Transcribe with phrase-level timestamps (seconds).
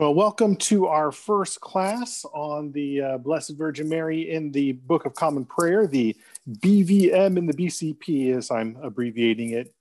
[0.00, 5.04] Well, welcome to our first class on the uh, Blessed Virgin Mary in the Book
[5.04, 6.16] of Common Prayer, the
[6.48, 9.74] BVM in the BCP, as I'm abbreviating it.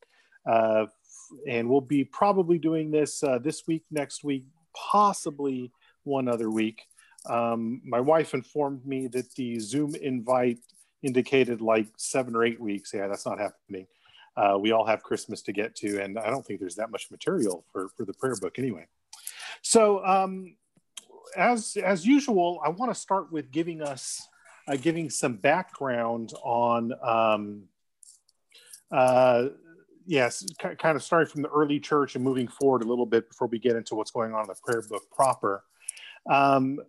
[0.45, 0.87] Uh,
[1.47, 4.43] and we'll be probably doing this uh, this week, next week,
[4.75, 5.71] possibly
[6.03, 6.81] one other week.
[7.25, 10.59] Um, my wife informed me that the Zoom invite
[11.01, 12.91] indicated like seven or eight weeks.
[12.93, 13.87] Yeah, that's not happening.
[14.35, 17.09] Uh, we all have Christmas to get to, and I don't think there's that much
[17.09, 18.85] material for, for the prayer book anyway.
[19.61, 20.55] So, um,
[21.35, 24.27] as as usual, I want to start with giving us
[24.67, 26.93] uh, giving some background on.
[27.03, 27.63] Um,
[28.91, 29.49] uh,
[30.05, 33.47] yes, kind of starting from the early church and moving forward a little bit before
[33.47, 35.63] we get into what's going on in the prayer book proper.
[36.29, 36.79] Um,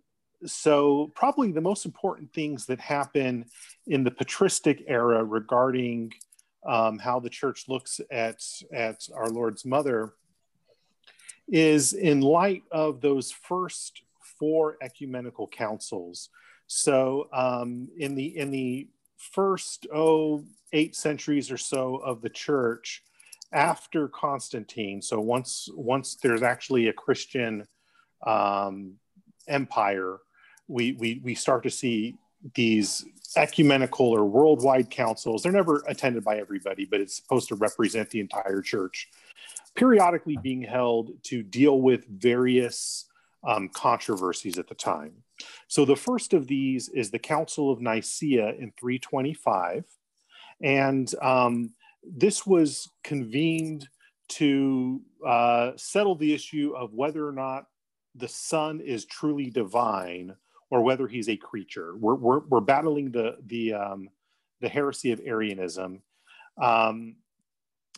[0.45, 3.45] so, probably the most important things that happen
[3.85, 6.13] in the patristic era regarding
[6.65, 8.41] um, how the church looks at
[8.73, 10.13] at our Lord's mother
[11.51, 14.01] is in light of those first
[14.39, 16.29] four ecumenical councils.
[16.65, 20.43] So um, in the in the first oh
[20.73, 23.03] eight centuries or so of the church,
[23.51, 27.67] after Constantine, so once once there's actually a Christian
[28.25, 28.93] um,
[29.47, 30.19] empire,
[30.67, 32.15] we, we we start to see
[32.55, 33.05] these
[33.35, 35.43] ecumenical or worldwide councils.
[35.43, 39.09] They're never attended by everybody, but it's supposed to represent the entire church
[39.75, 43.05] periodically being held to deal with various
[43.43, 45.13] um, controversies at the time.
[45.67, 49.85] So the first of these is the Council of Nicaea in 325.
[50.61, 53.87] And um, this was convened
[54.29, 57.65] to uh, settle the issue of whether or not
[58.15, 60.35] the Son is truly divine
[60.69, 61.95] or whether he's a creature.
[61.97, 64.09] We're, we're, we're battling the, the, um,
[64.61, 66.01] the heresy of Arianism.
[66.61, 67.15] Um,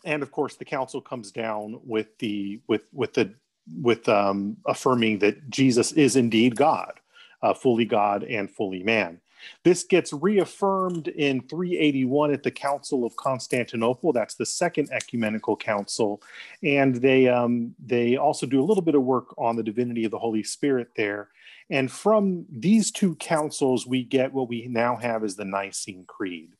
[0.04, 3.32] and of course the council comes down with the with with the
[3.80, 7.00] with um, affirming that jesus is indeed god
[7.44, 9.20] uh, fully god and fully man.
[9.62, 14.10] This gets reaffirmed in 381 at the council of constantinople.
[14.10, 16.22] That's the second ecumenical council.
[16.62, 20.10] And they um, they also do a little bit of work on the divinity of
[20.10, 21.28] the holy spirit there.
[21.68, 26.54] And from these two councils we get what we now have as the nicene creed.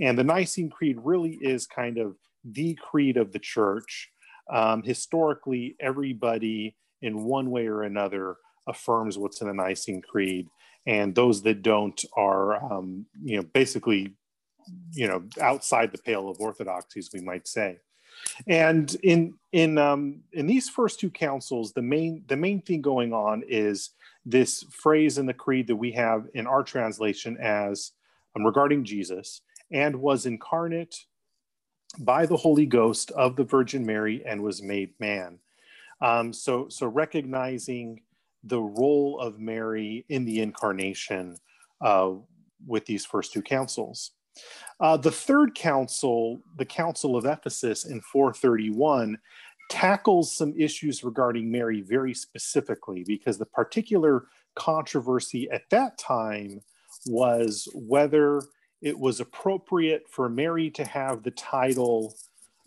[0.00, 4.10] And the nicene creed really is kind of the creed of the church.
[4.52, 8.36] Um, historically, everybody in one way or another
[8.66, 10.48] affirms what's in the Nicene Creed,
[10.86, 14.14] and those that don't are, um, you know, basically,
[14.92, 17.78] you know, outside the pale of orthodoxy, as we might say.
[18.46, 23.12] And in in um, in these first two councils, the main the main thing going
[23.12, 23.90] on is
[24.24, 27.92] this phrase in the creed that we have in our translation as
[28.36, 29.40] um, regarding Jesus
[29.72, 30.94] and was incarnate
[31.98, 35.38] by the Holy Ghost of the Virgin Mary and was made man.
[36.00, 38.00] Um, so, so recognizing
[38.44, 41.36] the role of Mary in the incarnation
[41.80, 42.12] uh,
[42.66, 44.12] with these first two councils.
[44.78, 49.18] Uh, the third council, the Council of Ephesus in 431,
[49.68, 56.60] tackles some issues regarding Mary very specifically because the particular controversy at that time
[57.06, 58.42] was whether
[58.80, 62.14] it was appropriate for Mary to have the title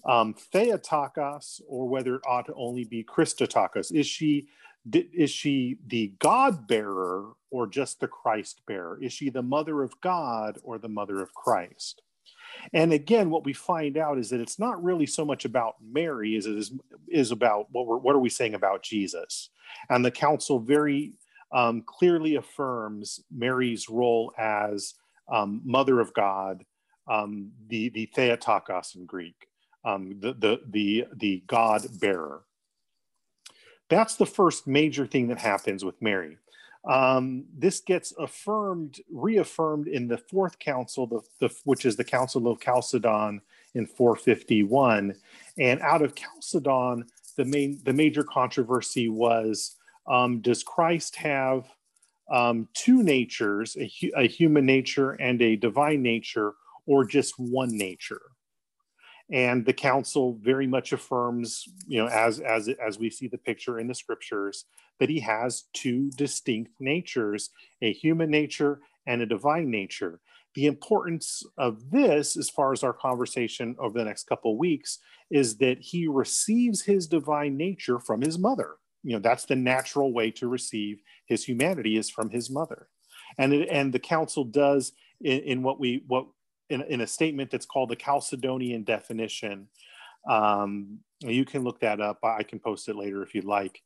[0.05, 3.91] um, Theotokos or whether it ought to only be Christotokos.
[3.91, 4.47] Is she
[4.91, 8.99] is she the God bearer or just the Christ bearer?
[9.01, 12.01] Is she the mother of God or the mother of Christ?
[12.73, 16.35] And again, what we find out is that it's not really so much about Mary
[16.35, 16.73] as it is,
[17.07, 19.49] is about what, we're, what are we saying about Jesus.
[19.89, 21.13] And the council very
[21.53, 24.95] um, clearly affirms Mary's role as
[25.31, 26.63] um, Mother of God,
[27.07, 29.47] um, the the Theotokos in Greek,
[29.85, 32.43] um, the the the the God bearer.
[33.89, 36.37] That's the first major thing that happens with Mary.
[36.85, 42.47] Um, this gets affirmed, reaffirmed in the fourth council, the, the, which is the Council
[42.49, 43.41] of Chalcedon
[43.73, 45.15] in 451.
[45.57, 47.05] And out of Chalcedon,
[47.37, 49.75] the main the major controversy was:
[50.07, 51.67] um, Does Christ have
[52.31, 56.53] um, two natures, a, a human nature and a divine nature,
[56.85, 58.21] or just one nature.
[59.31, 63.79] And the council very much affirms, you know, as as as we see the picture
[63.79, 64.65] in the scriptures,
[64.99, 67.49] that he has two distinct natures,
[67.81, 70.19] a human nature and a divine nature.
[70.55, 74.99] The importance of this, as far as our conversation over the next couple weeks,
[75.31, 80.13] is that he receives his divine nature from his mother you know that's the natural
[80.13, 82.87] way to receive his humanity is from his mother
[83.37, 86.25] and it, and the council does in, in what we what
[86.69, 89.67] in, in, a statement that's called the chalcedonian definition
[90.29, 93.81] um, you can look that up i can post it later if you'd like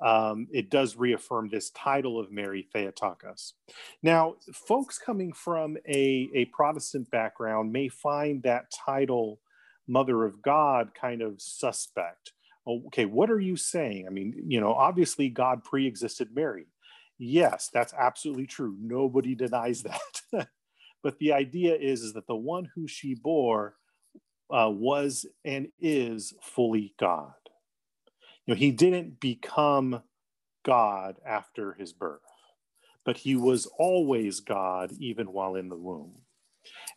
[0.00, 3.54] um, it does reaffirm this title of Mary Theotokos.
[4.02, 9.40] Now, folks coming from a, a Protestant background may find that title,
[9.86, 12.32] Mother of God, kind of suspect.
[12.66, 14.06] Okay, what are you saying?
[14.06, 16.66] I mean, you know, obviously God pre existed Mary.
[17.18, 18.76] Yes, that's absolutely true.
[18.80, 20.48] Nobody denies that.
[21.02, 23.74] but the idea is, is that the one who she bore
[24.50, 27.32] uh, was and is fully God.
[28.46, 30.02] You know, he didn't become
[30.64, 32.20] God after his birth,
[33.04, 36.14] but he was always God even while in the womb.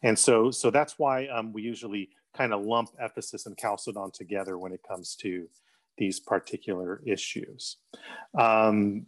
[0.02, 4.58] And so, so that's why um, we usually kind of lump Ephesus and Chalcedon together
[4.58, 5.48] when it comes to
[5.98, 7.78] these particular issues.
[8.38, 9.06] Um,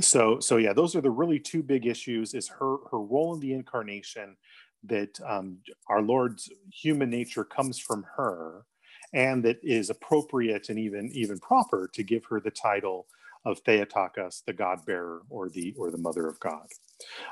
[0.00, 3.40] so, so yeah, those are the really two big issues: is her her role in
[3.40, 4.36] the incarnation,
[4.84, 5.58] that um,
[5.88, 8.64] our Lord's human nature comes from her,
[9.12, 13.06] and that is appropriate and even even proper to give her the title
[13.44, 16.66] of Theotokos, the God bearer, or the or the Mother of God.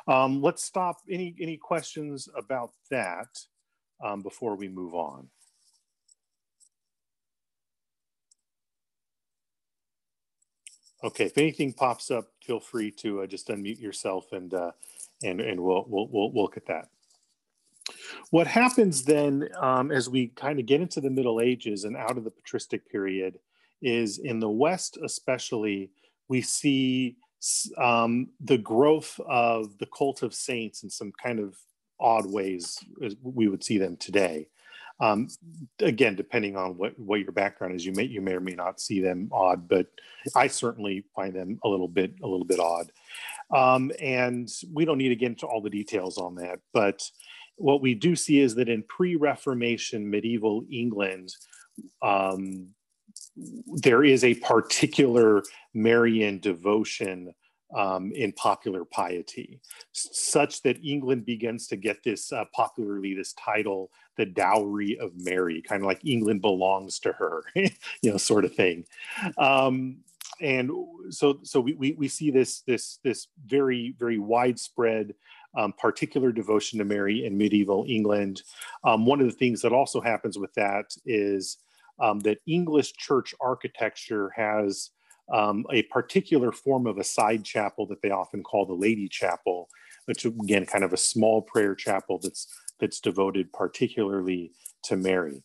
[0.08, 0.96] Um, let's stop.
[1.10, 3.28] Any any questions about that
[4.02, 5.28] um, before we move on?
[11.04, 14.72] Okay, if anything pops up, feel free to uh, just unmute yourself and uh,
[15.22, 16.88] and and we'll, we'll we'll look at that.
[18.30, 22.16] What happens then, um, as we kind of get into the Middle Ages and out
[22.16, 23.38] of the patristic period,
[23.82, 25.90] is in the West, especially,
[26.28, 27.16] we see
[27.78, 31.56] um, the growth of the cult of saints and some kind of
[32.00, 32.78] odd ways
[33.22, 34.48] we would see them today.
[34.98, 35.28] Um,
[35.80, 38.80] again, depending on what, what your background is, you may you may or may not
[38.80, 39.88] see them odd, but
[40.34, 42.90] I certainly find them a little bit a little bit odd.
[43.54, 47.08] Um, and we don't need to get into all the details on that, but
[47.56, 51.34] what we do see is that in pre-Reformation medieval England,
[52.02, 52.68] um,
[53.66, 55.42] there is a particular
[55.74, 57.34] Marian devotion
[57.74, 59.60] um, in popular piety,
[59.92, 65.62] such that England begins to get this uh, popularly this title, the dowry of Mary,
[65.62, 67.70] kind of like England belongs to her, you
[68.04, 68.84] know, sort of thing.
[69.38, 69.98] Um,
[70.40, 70.70] and
[71.10, 75.14] so, so we, we, we see this this this very very widespread
[75.56, 78.42] um, particular devotion to Mary in medieval England.
[78.84, 81.58] Um, one of the things that also happens with that is
[81.98, 84.90] um, that English church architecture has
[85.32, 89.68] um, a particular form of a side chapel that they often call the Lady Chapel,
[90.06, 92.46] which again, kind of a small prayer chapel that's
[92.78, 94.52] that's devoted particularly
[94.84, 95.42] to Mary.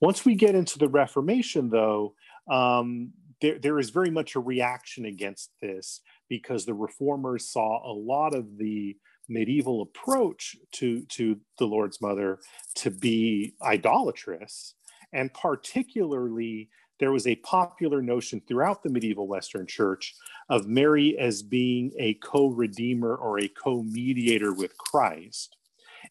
[0.00, 2.14] Once we get into the Reformation, though,
[2.50, 7.94] um, there, there is very much a reaction against this because the reformers saw a
[7.94, 8.96] lot of the
[9.28, 12.38] medieval approach to, to the Lord's Mother
[12.76, 14.74] to be idolatrous.
[15.12, 16.68] And particularly,
[16.98, 20.14] there was a popular notion throughout the medieval Western Church
[20.48, 25.56] of Mary as being a co redeemer or a co mediator with Christ.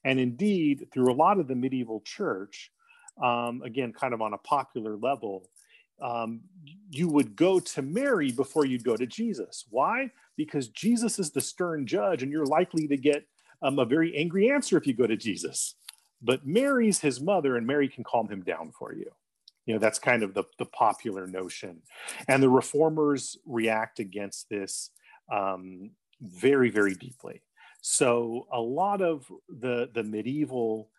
[0.04, 2.72] And indeed, through a lot of the medieval church,
[3.22, 5.50] um, again, kind of on a popular level,
[6.01, 6.42] um,
[6.92, 9.66] you would go to Mary before you'd go to Jesus.
[9.69, 10.12] Why?
[10.36, 13.25] Because Jesus is the stern judge, and you're likely to get
[13.62, 15.75] um, a very angry answer if you go to Jesus.
[16.22, 19.12] But Mary's his mother, and Mary can calm him down for you.
[19.67, 21.83] You know, that's kind of the, the popular notion.
[22.27, 24.89] And the reformers react against this
[25.31, 27.43] um, very, very deeply.
[27.81, 30.89] So a lot of the, the medieval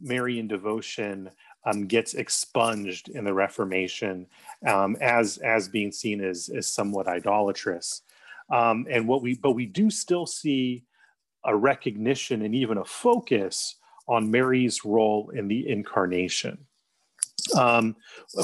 [0.00, 1.30] Marian devotion
[1.64, 4.26] um, gets expunged in the Reformation
[4.66, 8.02] um, as as being seen as as somewhat idolatrous.
[8.50, 10.84] Um, and what we but we do still see
[11.44, 13.76] a recognition and even a focus
[14.08, 16.58] on Mary's role in the incarnation.
[17.54, 17.96] Um,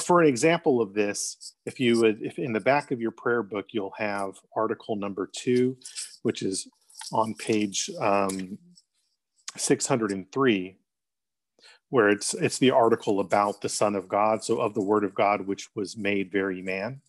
[0.04, 3.42] for an example of this, if you would, if in the back of your prayer
[3.42, 5.76] book, you'll have article number two,
[6.23, 6.68] which is
[7.12, 8.59] on page um,
[9.56, 10.76] 603
[11.92, 15.14] where it's it's the article about the Son of God, so of the Word of
[15.14, 17.02] God which was made very man.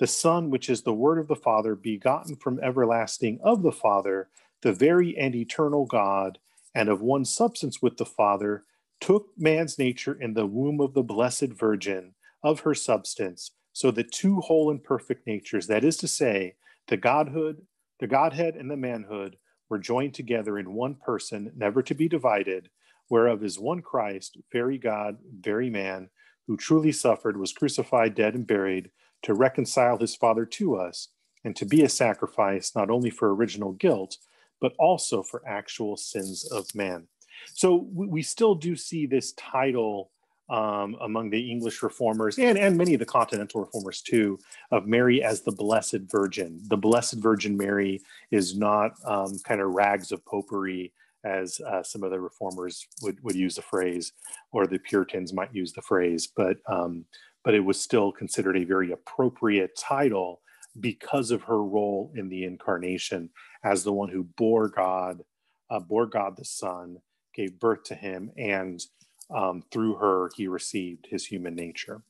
[0.00, 4.28] The Son, which is the Word of the Father, begotten from everlasting of the Father,
[4.62, 6.40] the very and eternal God,
[6.74, 8.64] and of one substance with the Father,
[9.00, 14.04] took man's nature in the womb of the Blessed Virgin, of her substance, so the
[14.04, 16.54] two whole and perfect natures, that is to say,
[16.88, 17.62] the Godhood,
[18.00, 19.36] the Godhead, and the manhood,
[19.68, 22.70] were joined together in one person, never to be divided
[23.08, 26.10] whereof is one Christ, very God, very man,
[26.46, 28.90] who truly suffered, was crucified, dead, and buried,
[29.22, 31.08] to reconcile his Father to us,
[31.44, 34.18] and to be a sacrifice not only for original guilt,
[34.60, 37.06] but also for actual sins of man.
[37.54, 40.10] So we still do see this title
[40.50, 44.38] um, among the English reformers and, and many of the continental reformers too
[44.70, 46.60] of Mary as the Blessed Virgin.
[46.68, 50.92] The Blessed Virgin Mary is not um, kind of rags of popery
[51.24, 54.12] as uh, some of the reformers would, would use the phrase,
[54.52, 57.04] or the Puritans might use the phrase, but um,
[57.44, 60.40] but it was still considered a very appropriate title
[60.80, 63.30] because of her role in the incarnation
[63.64, 65.22] as the one who bore God,
[65.70, 66.98] uh, bore God the Son,
[67.38, 68.84] gave birth to him, and
[69.30, 72.02] um, through her he received his human nature.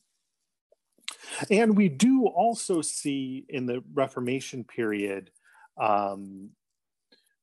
[1.51, 5.29] And we do also see in the Reformation period
[5.77, 6.49] um,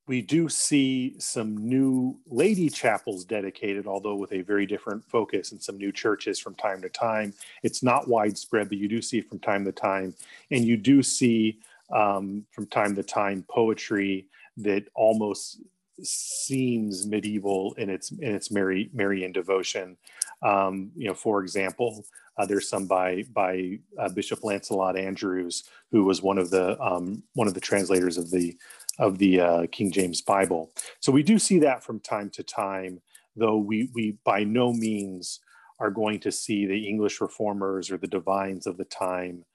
[0.07, 5.61] we do see some new lady chapels dedicated, although with a very different focus, and
[5.61, 7.33] some new churches from time to time.
[7.61, 10.15] It's not widespread, but you do see from time to time.
[10.49, 11.59] And you do see
[11.93, 14.27] um, from time to time poetry
[14.57, 15.61] that almost
[16.03, 19.97] seems medieval in its in its Mary Marian devotion.
[20.43, 22.05] Um, you know, for example,
[22.37, 27.23] uh, there's some by by uh, Bishop Lancelot Andrewes, who was one of the um,
[27.33, 28.57] one of the translators of the
[28.99, 30.71] of the uh, King James Bible.
[30.99, 33.01] So we do see that from time to time,
[33.35, 35.39] though we, we by no means
[35.79, 39.45] are going to see the English reformers or the divines of the time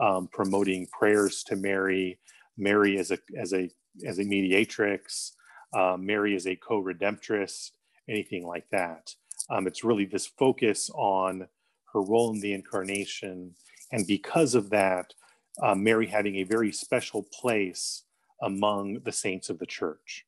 [0.00, 2.18] um, promoting prayers to Mary,
[2.56, 3.70] Mary as a, as a,
[4.04, 5.34] as a mediatrix,
[5.72, 7.70] uh, Mary is a co-redemptress,
[8.08, 9.14] anything like that.
[9.50, 11.48] Um, it's really this focus on
[11.92, 13.54] her role in the incarnation.
[13.92, 15.14] And because of that,
[15.62, 18.04] uh, Mary having a very special place
[18.42, 20.24] among the saints of the church.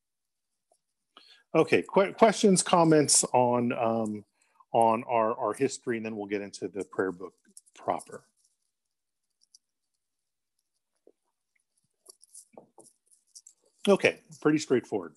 [1.55, 4.25] Okay, qu questions, comments on um,
[4.73, 7.35] on our, our history, and then we'll get into the prayer book
[7.75, 8.23] proper.
[13.89, 15.15] Okay, pretty straightforward.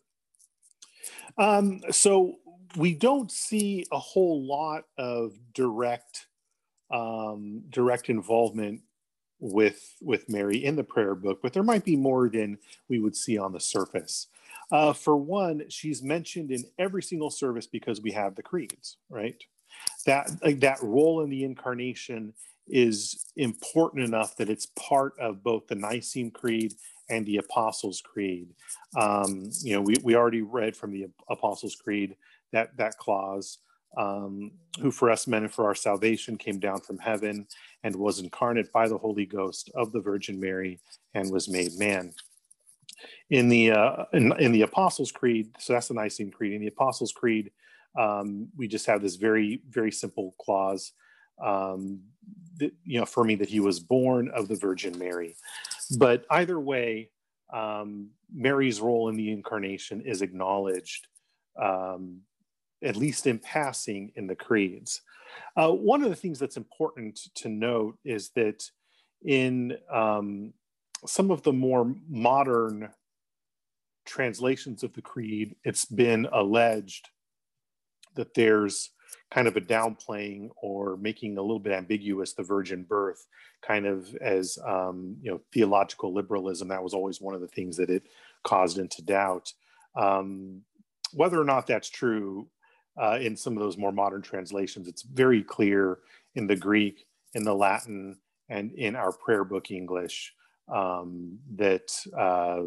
[1.37, 2.35] Um, so
[2.77, 6.27] we don't see a whole lot of direct
[6.91, 8.81] um, direct involvement
[9.39, 13.15] with with Mary in the prayer book, but there might be more than we would
[13.15, 14.27] see on the surface.
[14.71, 19.43] Uh, for one, she's mentioned in every single service because we have the creeds, right?
[20.05, 22.33] That like, that role in the incarnation
[22.67, 26.73] is important enough that it's part of both the Nicene Creed
[27.09, 28.53] and the Apostles' Creed.
[28.99, 32.15] Um, you know, we, we already read from the Apostles' Creed
[32.51, 33.59] that that clause
[33.97, 37.47] um, who for us men and for our salvation came down from heaven
[37.83, 40.79] and was incarnate by the Holy Ghost of the Virgin Mary
[41.13, 42.13] and was made man.
[43.29, 46.53] In the uh, in, in, the Apostles' Creed, so that's the Nicene Creed.
[46.53, 47.51] In the Apostles' Creed,
[47.99, 50.93] um, we just have this very very simple clause,
[51.43, 52.01] um,
[52.59, 55.35] you know, affirming that he was born of the Virgin Mary.
[55.97, 57.09] But either way,
[57.51, 61.07] um, Mary's role in the incarnation is acknowledged
[61.61, 62.21] um,
[62.83, 65.01] at least in passing, in the creeds.
[65.55, 68.63] Uh, one of the things that's important to note is that
[69.25, 70.53] in um,
[71.05, 72.89] some of the more modern
[74.05, 77.09] translations of the creed, it's been alleged
[78.15, 78.91] that there's
[79.31, 83.27] kind of a downplaying or making a little bit ambiguous the virgin birth,
[83.61, 86.67] kind of as um, you know theological liberalism.
[86.67, 88.03] That was always one of the things that it
[88.43, 89.53] caused into doubt.
[89.95, 90.61] Um,
[91.13, 92.47] whether or not that's true
[93.01, 94.87] uh, in some of those more modern translations.
[94.87, 95.99] It's very clear
[96.35, 98.17] in the Greek, in the Latin,
[98.49, 100.33] and in our prayer book English
[100.71, 102.63] um, that uh,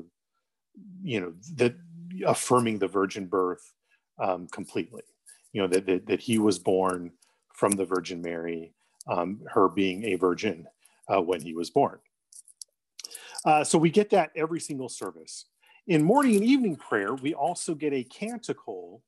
[1.03, 1.75] you know that
[2.27, 3.73] affirming the virgin birth
[4.19, 5.03] um, completely.
[5.57, 7.13] You know that, that, that he was born
[7.55, 8.75] from the Virgin Mary,
[9.09, 10.67] um, her being a virgin
[11.09, 11.99] uh, when he was born.
[13.43, 15.47] Uh, so we get that every single service.
[15.87, 19.03] In morning and evening prayer, we also get a canticle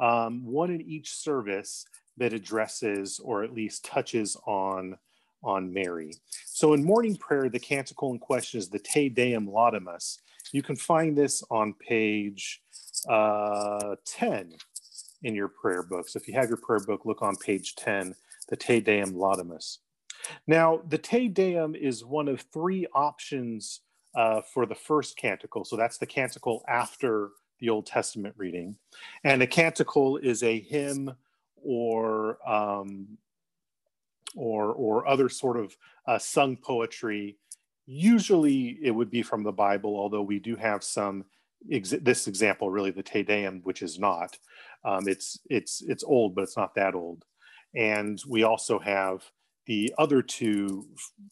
[0.00, 4.98] um, one in each service that addresses or at least touches on
[5.44, 6.14] on Mary.
[6.46, 10.18] So in morning prayer, the canticle in question is the Te Deum Laudamus.
[10.50, 12.60] You can find this on page
[13.08, 14.54] uh, 10
[15.22, 16.08] in your prayer book.
[16.08, 18.14] So if you have your prayer book, look on page 10,
[18.48, 19.78] the Te Deum Laudamus.
[20.46, 23.80] Now, the Te Deum is one of three options
[24.14, 25.64] uh, for the first canticle.
[25.64, 28.76] So that's the canticle after the Old Testament reading.
[29.24, 31.14] And a canticle is a hymn
[31.62, 33.18] or um,
[34.34, 35.76] or or other sort of
[36.06, 37.38] uh, sung poetry.
[37.86, 41.24] Usually, it would be from the Bible, although we do have some.
[41.70, 44.36] Ex- this example, really, the Te Deum, which is not.
[44.84, 47.24] Um, it's it's it's old, but it's not that old.
[47.74, 49.22] And we also have
[49.66, 50.86] the other two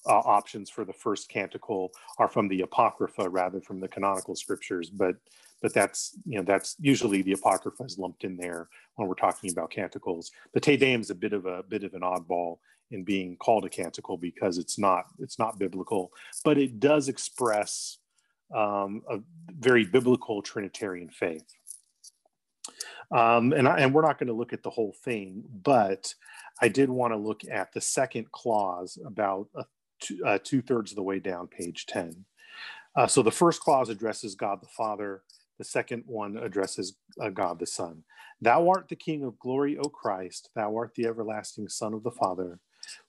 [0.07, 4.89] uh, options for the first canticle are from the Apocrypha rather from the canonical scriptures,
[4.89, 5.17] but
[5.63, 9.51] but that's you know that's usually the apocrypha is lumped in there when we're talking
[9.51, 10.31] about canticles.
[10.55, 12.59] The Te Deum is a bit of a bit of an oddball
[12.91, 16.13] in being called a canticle because it's not it's not biblical,
[16.45, 17.99] but it does express
[18.55, 19.19] um, a
[19.59, 21.45] very biblical Trinitarian faith.
[23.13, 26.15] Um, and, I, and we're not going to look at the whole thing, but
[26.63, 29.49] I did want to look at the second clause about
[30.01, 32.25] two, uh, two thirds of the way down, page 10.
[32.97, 35.23] Uh, so the first clause addresses God the Father.
[35.59, 38.03] The second one addresses uh, God the Son.
[38.41, 40.51] Thou art the King of glory, O Christ.
[40.55, 42.59] Thou art the everlasting Son of the Father.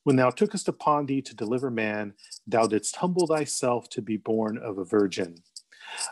[0.04, 2.14] When thou tookest upon thee to deliver man,
[2.48, 5.44] thou didst humble thyself to be born of a virgin.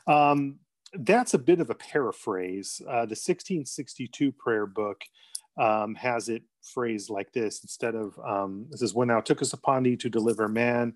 [0.07, 0.59] Um,
[0.93, 2.81] that's a bit of a paraphrase.
[2.85, 5.03] Uh, the 1662 prayer book
[5.59, 9.83] um, has it phrased like this instead of um, this is when thou tookest upon
[9.83, 10.93] thee to deliver man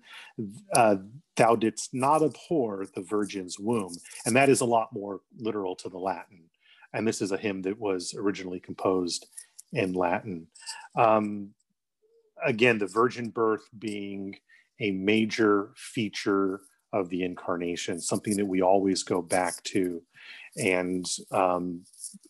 [0.74, 0.96] uh,
[1.36, 3.94] thou didst not abhor the virgin's womb
[4.26, 6.44] and that is a lot more literal to the latin
[6.92, 9.26] and this is a hymn that was originally composed
[9.72, 10.46] in latin
[10.96, 11.50] um,
[12.44, 14.36] again the virgin birth being
[14.80, 16.60] a major feature
[16.92, 20.02] of the incarnation something that we always go back to
[20.56, 21.82] and um,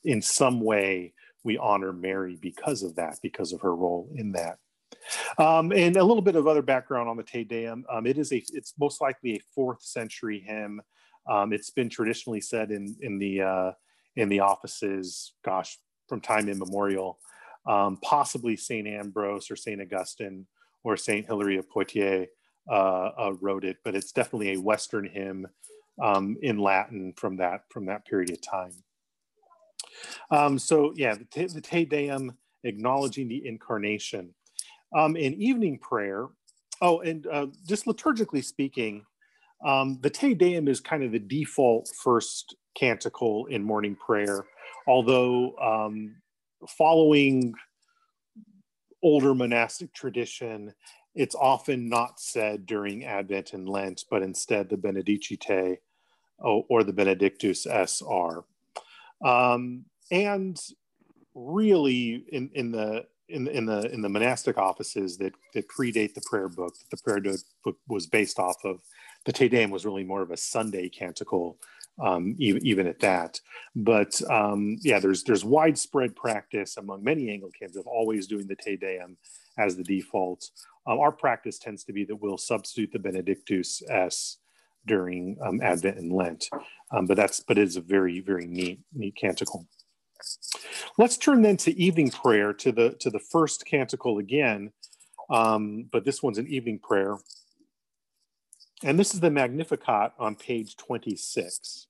[0.04, 1.12] in some way
[1.44, 4.58] we honor Mary because of that, because of her role in that.
[5.38, 7.84] Um, and a little bit of other background on the Te Deum.
[7.90, 10.80] Um, it is a, it's most likely a fourth century hymn.
[11.30, 13.72] Um, it's been traditionally said in in the uh,
[14.16, 17.18] in the offices, gosh, from time immemorial.
[17.66, 20.46] Um, possibly Saint Ambrose or Saint Augustine
[20.82, 22.28] or Saint Hilary of Poitiers
[22.70, 25.46] uh, uh, wrote it, but it's definitely a Western hymn
[26.02, 28.72] um, in Latin from that from that period of time.
[30.30, 34.34] Um, so yeah, the, te, the Te Deum acknowledging the incarnation.
[34.96, 36.28] Um, in evening prayer,
[36.80, 39.04] oh, and uh, just liturgically speaking,
[39.64, 44.44] um, the Te Deum is kind of the default first canticle in morning prayer,
[44.86, 46.14] although um,
[46.68, 47.54] following
[49.02, 50.72] older monastic tradition,
[51.14, 55.78] it's often not said during Advent and Lent, but instead the Benedicite
[56.38, 57.66] or, or the Benedictus
[58.02, 58.44] are.
[59.24, 60.58] Um, and
[61.34, 66.22] really, in, in the in, in the in the monastic offices that that predate the
[66.28, 67.20] prayer book, the prayer
[67.64, 68.80] book was based off of,
[69.24, 71.58] the Te Deum was really more of a Sunday canticle,
[72.02, 73.40] um, even, even at that.
[73.74, 78.76] But um, yeah, there's there's widespread practice among many Anglicans of always doing the Te
[78.76, 79.16] Deum
[79.58, 80.44] as the default.
[80.86, 84.38] Um, our practice tends to be that we'll substitute the Benedictus es
[84.86, 86.48] during um, Advent and Lent.
[86.90, 89.66] Um, but that's but it is a very very neat neat canticle.
[90.96, 94.72] Let's turn then to evening prayer to the to the first canticle again,
[95.30, 97.16] um, but this one's an evening prayer,
[98.82, 101.86] and this is the Magnificat on page twenty six.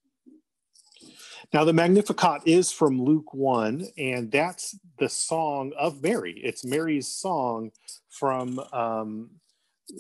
[1.53, 6.41] Now, the Magnificat is from Luke 1, and that's the song of Mary.
[6.43, 7.71] It's Mary's song
[8.09, 9.31] from um,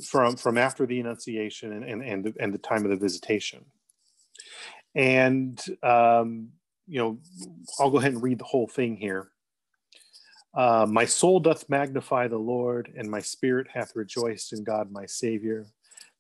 [0.09, 3.64] from from after the Annunciation and and and the, and the time of the visitation.
[4.94, 6.51] And um,
[6.87, 7.18] you know,
[7.79, 9.29] I'll go ahead and read the whole thing here.
[10.55, 15.05] Uh, my soul doth magnify the Lord, and my spirit hath rejoiced in God my
[15.05, 15.66] Savior,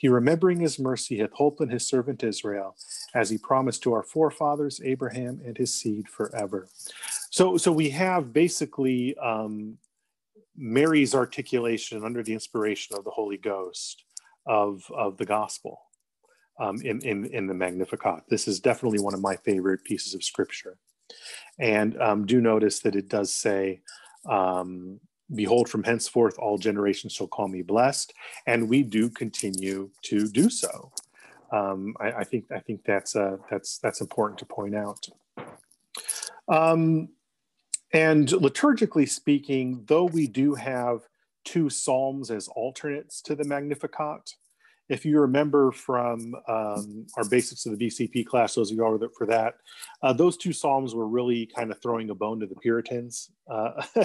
[0.00, 2.74] He, remembering his mercy, hath holpen his servant Israel,
[3.14, 6.68] as he promised to our forefathers, Abraham and his seed forever.
[7.28, 9.76] So, so we have basically um,
[10.56, 14.04] Mary's articulation under the inspiration of the Holy Ghost
[14.46, 15.82] of, of the gospel
[16.58, 18.22] um, in, in, in the Magnificat.
[18.30, 20.78] This is definitely one of my favorite pieces of scripture.
[21.58, 23.82] And um, do notice that it does say,
[24.26, 24.98] um,
[25.34, 28.12] Behold, from henceforth all generations shall call me blessed.
[28.46, 30.92] And we do continue to do so.
[31.52, 35.08] Um, I, I, think I think that's uh, that's that's important to point out.
[36.48, 37.08] Um,
[37.92, 41.00] and liturgically speaking, though we do have
[41.44, 44.34] two psalms as alternates to the Magnificat,
[44.90, 48.98] if you remember from um, our basics of the BCP class, those of you are
[49.16, 49.54] for that,
[50.02, 53.30] uh, those two psalms were really kind of throwing a bone to the Puritans.
[53.48, 53.82] Uh,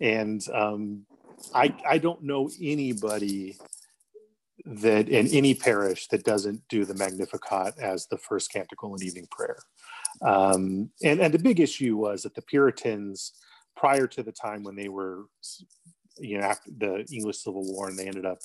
[0.00, 1.06] and um,
[1.54, 3.56] I, I don't know anybody
[4.64, 9.28] that in any parish that doesn't do the Magnificat as the first canticle and evening
[9.30, 9.58] prayer.
[10.22, 13.32] Um, and, and the big issue was that the Puritans
[13.76, 15.26] prior to the time when they were,
[16.18, 18.38] you know, after the English Civil War, and they ended up,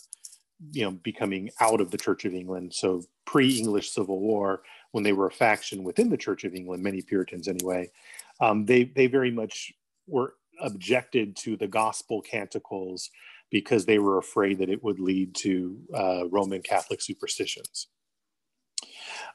[0.71, 2.73] you know, becoming out of the Church of England.
[2.73, 7.01] So pre-English Civil War, when they were a faction within the Church of England, many
[7.01, 7.91] Puritans anyway,
[8.41, 9.71] um, they they very much
[10.07, 13.09] were objected to the gospel canticles
[13.51, 17.87] because they were afraid that it would lead to uh, Roman Catholic superstitions.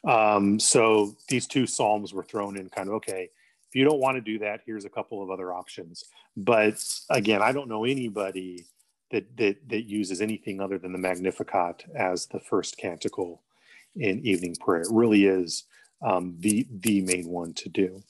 [0.04, 3.30] Um, so these two psalms were thrown in kind of okay.
[3.68, 6.04] If you don't want to do that, here's a couple of other options.
[6.36, 8.66] But again, I don't know anybody
[9.10, 13.42] that that that uses anything other than the Magnificat as the first canticle
[13.96, 14.82] in evening prayer.
[14.82, 15.64] It really is
[16.02, 18.02] um, the the main one to do.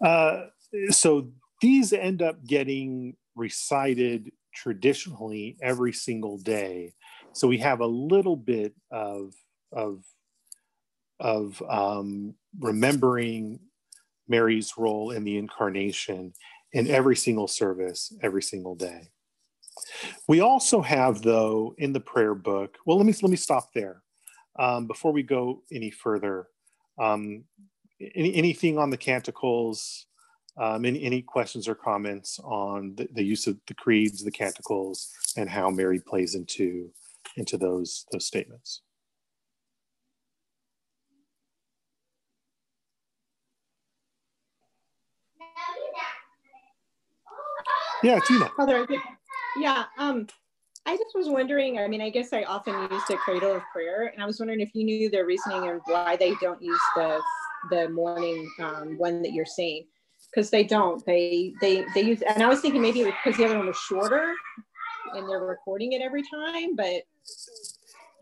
[0.00, 0.46] Uh,
[0.90, 1.28] so
[1.60, 6.92] these end up getting recited traditionally every single day.
[7.32, 9.34] So we have a little bit of
[9.72, 10.04] of
[11.20, 13.60] of um, remembering
[14.28, 16.32] Mary's role in the incarnation
[16.76, 19.08] in every single service, every single day.
[20.28, 22.76] We also have, though, in the prayer book.
[22.84, 24.02] Well, let me let me stop there
[24.58, 26.48] um, before we go any further.
[27.00, 27.44] Um,
[28.14, 30.06] any, anything on the canticles?
[30.58, 35.12] Um, any, any questions or comments on the, the, use of the creeds, the canticles,
[35.36, 36.90] and how Mary plays into
[37.36, 38.82] into those those statements?
[48.02, 48.50] Yeah, Tina.
[48.56, 48.86] Father,
[49.58, 49.84] yeah.
[49.98, 50.26] Um,
[50.84, 51.78] I just was wondering.
[51.78, 54.60] I mean, I guess I often use the cradle of prayer, and I was wondering
[54.60, 57.20] if you knew their reasoning and why they don't use the
[57.70, 59.86] the morning um, one that you're saying,
[60.30, 61.04] because they don't.
[61.04, 64.32] They they they use, and I was thinking maybe because the other one was shorter,
[65.14, 67.02] and they're recording it every time, but.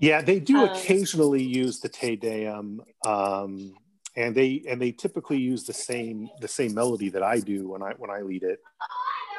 [0.01, 3.75] Yeah, they do um, occasionally use the Te Deum, um,
[4.17, 7.83] and they and they typically use the same the same melody that I do when
[7.83, 8.61] I when I lead it.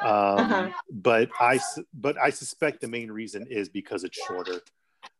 [0.02, 0.70] Um, uh-huh.
[0.90, 1.60] But I
[1.94, 4.60] but I suspect the main reason is because it's shorter.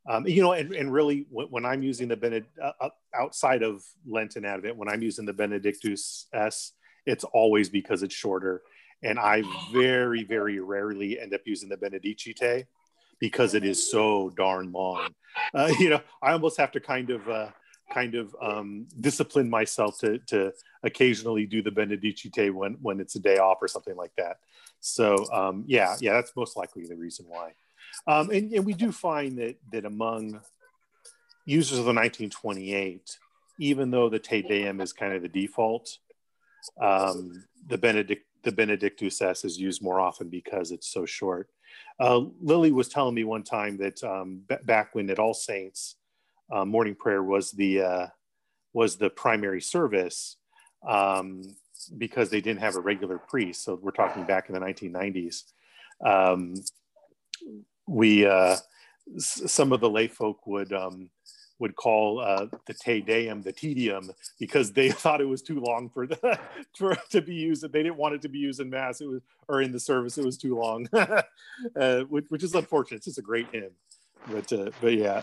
[0.09, 3.63] Um, you know, and, and really, when, when I'm using the Bened uh, uh, outside
[3.63, 6.73] of Lent and Advent, when I'm using the Benedictus es,
[7.07, 8.63] it's always because it's shorter.
[9.03, 9.43] And I
[9.73, 12.67] very, very rarely end up using the Benedicite
[13.19, 15.09] because it is so darn long.
[15.53, 17.49] Uh, you know, I almost have to kind of uh,
[17.93, 23.21] kind of um, discipline myself to to occasionally do the Benedicite when when it's a
[23.21, 24.39] day off or something like that.
[24.81, 27.53] So um, yeah, yeah, that's most likely the reason why.
[28.07, 30.41] Um, and, and we do find that that among
[31.45, 33.19] users of the 1928,
[33.61, 35.89] even though the Te Deum is kind of the default,
[36.81, 41.51] um, the Benedict the Benedictus es is used more often because it's so short.
[41.99, 45.97] Uh, Lily was telling me one time that um, b- back when at All Saints,
[46.51, 48.07] uh, morning prayer was the uh,
[48.73, 50.37] was the primary service
[50.87, 51.43] um,
[51.97, 53.65] because they didn't have a regular priest.
[53.65, 55.45] So we're talking back in the 1990s.
[56.05, 56.55] Um,
[57.87, 58.57] we uh,
[59.19, 61.11] some of the lay folk would um,
[61.59, 65.89] would call uh, the Te Deum the Tedium because they thought it was too long
[65.89, 66.39] for the
[66.77, 67.63] for to be used.
[67.63, 69.01] They didn't want it to be used in mass.
[69.01, 70.19] It was or in the service.
[70.19, 72.99] It was too long, uh, which, which, is unfortunate.
[72.99, 73.71] It's just a great hymn,
[74.31, 75.23] but uh, but yeah.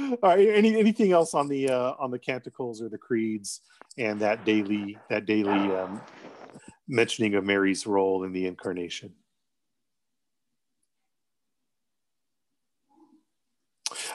[0.00, 0.48] All right.
[0.48, 3.60] Any anything else on the uh, on the canticles or the creeds
[3.98, 6.00] and that daily that daily um,
[6.88, 9.12] mentioning of Mary's role in the incarnation?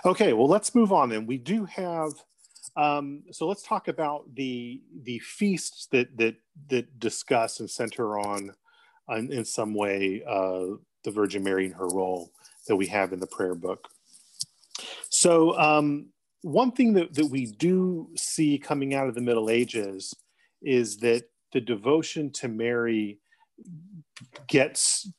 [0.05, 0.33] Okay.
[0.33, 1.25] Well, let's move on then.
[1.25, 2.11] We do have.
[2.75, 6.35] Um, so let's talk about the the feasts that that
[6.69, 8.51] that discuss and center on,
[9.09, 12.31] on in some way uh, the Virgin Mary and her role
[12.67, 13.87] that we have in the prayer book.
[15.09, 16.07] So, um,
[16.41, 20.13] one thing that, that we do see coming out of the Middle Ages
[20.61, 23.19] is that the devotion to Mary
[24.47, 25.09] gets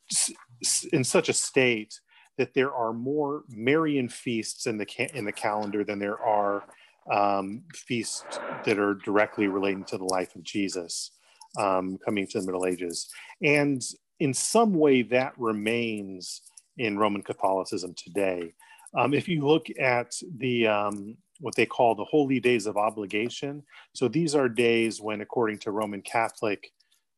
[0.93, 1.99] in such a state
[2.37, 6.65] that there are more Marian feasts in the ca- in the calendar than there are
[7.11, 11.13] um, feasts that are directly relating to the life of Jesus
[11.59, 13.09] um, coming to the Middle Ages,
[13.43, 13.83] and
[14.21, 16.43] in some way that remains
[16.77, 18.55] in Roman Catholicism today.
[18.95, 23.63] Um, if you look at the um, what they call the holy days of obligation,
[23.95, 26.73] so these are days when, according to Roman Catholic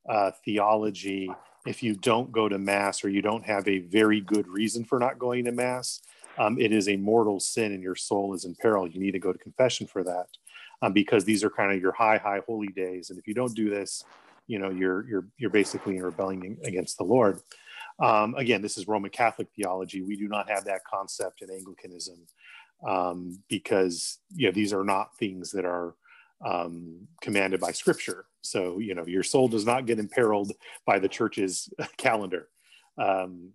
[0.09, 1.31] uh, theology,
[1.67, 4.99] if you don't go to mass or you don't have a very good reason for
[4.99, 6.01] not going to mass,
[6.39, 8.89] um, it is a mortal sin and your soul is in peril.
[8.89, 10.27] You need to go to confession for that
[10.83, 13.11] um, because these are kind of your high, high holy days.
[13.11, 14.05] And if you don't do this,
[14.47, 17.41] you know you're you're you're basically in rebellion against the Lord.
[18.01, 20.03] Um, again, this is Roman Catholic theology.
[20.03, 22.27] We do not have that concept in Anglicanism
[22.87, 25.95] um, because you know these are not things that are
[26.45, 28.27] um, commanded by Scripture.
[28.43, 30.53] So you know your soul does not get imperiled
[30.87, 32.49] by the church's calendar.
[32.97, 33.51] Um,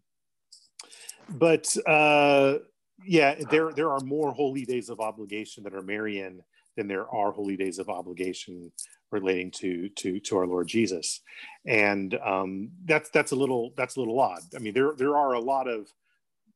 [1.30, 2.60] but uh,
[3.04, 6.44] yeah, there there are more holy days of obligation that are Marian
[6.78, 8.72] than there are holy days of obligation
[9.16, 11.22] relating to to to our Lord Jesus,
[11.66, 14.42] and um, that's that's a little that's a little odd.
[14.56, 15.88] I mean, there there are a lot of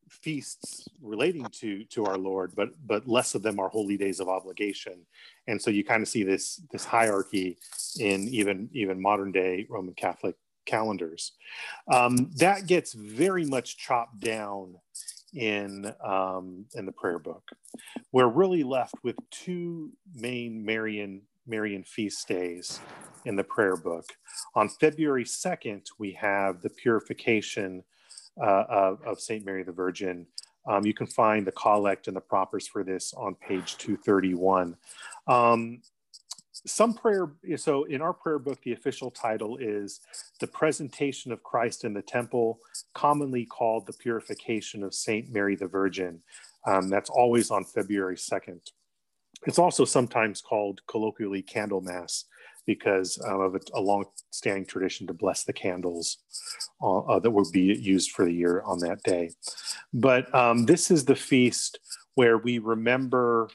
[0.09, 4.27] feasts relating to to our Lord, but but less of them are holy days of
[4.27, 5.05] obligation,
[5.47, 7.57] and so you kind of see this this hierarchy
[7.99, 11.33] in even even modern day Roman Catholic calendars.
[11.91, 14.75] Um, that gets very much chopped down
[15.33, 17.43] in um, in the prayer book.
[18.11, 22.79] We're really left with two main Marian Marian feast days
[23.25, 24.05] in the prayer book.
[24.55, 27.83] On February 2nd, we have the purification
[28.41, 29.45] uh, of, of St.
[29.45, 30.25] Mary the Virgin.
[30.67, 34.77] Um, you can find the collect and the propers for this on page 231.
[35.27, 35.81] Um,
[36.65, 40.01] some prayer, so in our prayer book, the official title is
[40.39, 42.59] The Presentation of Christ in the Temple,
[42.93, 45.31] commonly called The Purification of St.
[45.31, 46.21] Mary the Virgin.
[46.67, 48.59] Um, that's always on February 2nd.
[49.45, 52.25] It's also sometimes called colloquially Candlemas
[52.65, 56.17] because um, of a, a long-standing tradition to bless the candles
[56.83, 59.31] uh, uh, that would be used for the year on that day.
[59.93, 61.79] But um, this is the feast
[62.15, 63.49] where we remember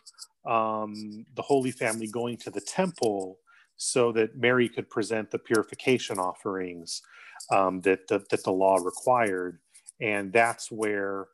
[0.47, 3.39] um, the Holy Family going to the temple
[3.77, 7.03] so that Mary could present the purification offerings
[7.51, 9.59] um, that, that, that the law required,
[10.01, 11.27] and that's where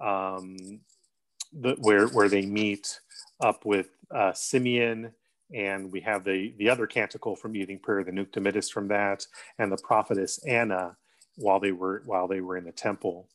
[0.00, 0.56] um,
[1.52, 3.00] the, where where they meet
[3.40, 5.12] up with uh, Simeon,
[5.54, 8.32] and we have the the other canticle from Evening Prayer, the Nunc
[8.70, 9.26] from that,
[9.58, 10.96] and the prophetess Anna
[11.36, 13.28] while they were while they were in the temple.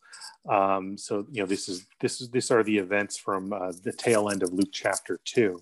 [0.49, 3.93] Um, so you know this is this is these are the events from uh, the
[3.93, 5.62] tail end of Luke chapter two.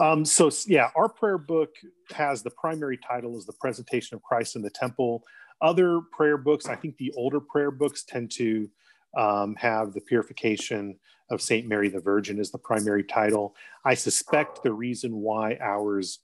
[0.00, 1.70] Um, so yeah, our prayer book
[2.12, 5.22] has the primary title is the presentation of Christ in the temple.
[5.62, 8.68] Other prayer books, I think the older prayer books tend to
[9.16, 10.98] um, have the purification
[11.30, 13.54] of Saint Mary the Virgin is the primary title.
[13.84, 16.20] I suspect the reason why ours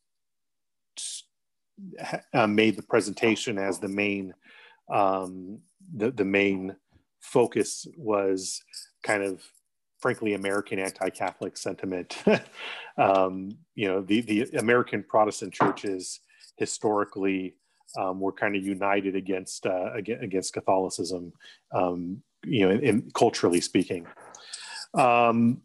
[2.35, 4.35] uh, made the presentation as the main
[4.93, 5.61] um,
[5.95, 6.77] the, the main
[7.21, 8.63] focus was
[9.03, 9.43] kind of
[9.99, 12.19] frankly American anti-Catholic sentiment.
[12.99, 16.21] um, you know, the the American Protestant churches
[16.57, 17.55] historically
[17.97, 21.33] um, were kind of united against uh, against Catholicism.
[21.73, 24.07] Um, you know, in, in, culturally speaking.
[24.95, 25.63] Um,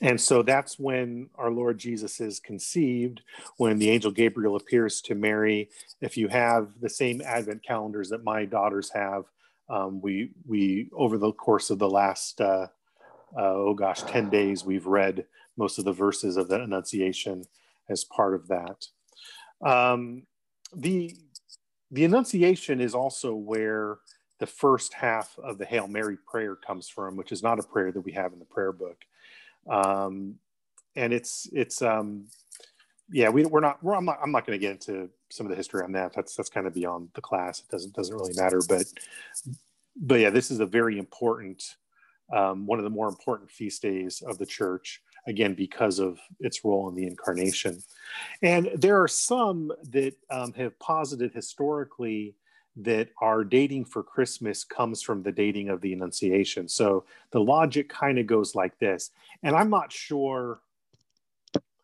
[0.01, 3.21] and so that's when our Lord Jesus is conceived,
[3.57, 5.71] when the angel Gabriel appears to Mary.
[6.01, 9.25] If you have the same Advent calendars that my daughters have,
[9.69, 12.69] um, we we over the course of the last uh,
[13.37, 15.25] oh gosh ten days we've read
[15.57, 17.45] most of the verses of the Annunciation
[17.89, 18.87] as part of that.
[19.61, 20.23] Um,
[20.75, 21.17] the
[21.91, 23.99] the Annunciation is also where
[24.39, 27.91] the first half of the Hail Mary prayer comes from, which is not a prayer
[27.91, 28.99] that we have in the prayer book.
[29.69, 30.37] Um,
[30.95, 32.27] and it's, it's, um,
[33.11, 35.51] yeah, we, we're not, we're, I'm not, I'm not going to get into some of
[35.51, 36.13] the history on that.
[36.15, 37.61] That's, that's kind of beyond the class.
[37.61, 38.85] It doesn't, doesn't really matter, but,
[39.97, 41.77] but yeah, this is a very important,
[42.33, 46.65] um, one of the more important feast days of the church again because of its
[46.65, 47.83] role in the incarnation
[48.43, 52.35] and there are some that um, have posited historically
[52.81, 56.69] that our dating for Christmas comes from the dating of the Annunciation.
[56.69, 59.11] So the logic kind of goes like this.
[59.43, 60.61] And I'm not sure.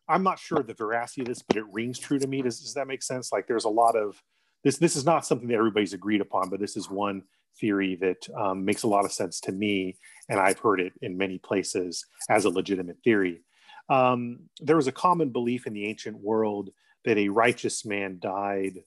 [0.06, 2.42] I'm not sure the veracity of this, but it rings true to me.
[2.42, 3.32] Does, does that make sense?
[3.32, 4.22] Like there's a lot of
[4.62, 4.76] this.
[4.76, 7.22] This is not something that everybody's agreed upon, but this is one
[7.60, 9.96] theory that um, makes a lot of sense to me,
[10.28, 13.42] and I've heard it in many places as a legitimate theory.
[13.88, 16.70] Um, there was a common belief in the ancient world
[17.04, 18.78] that a righteous man died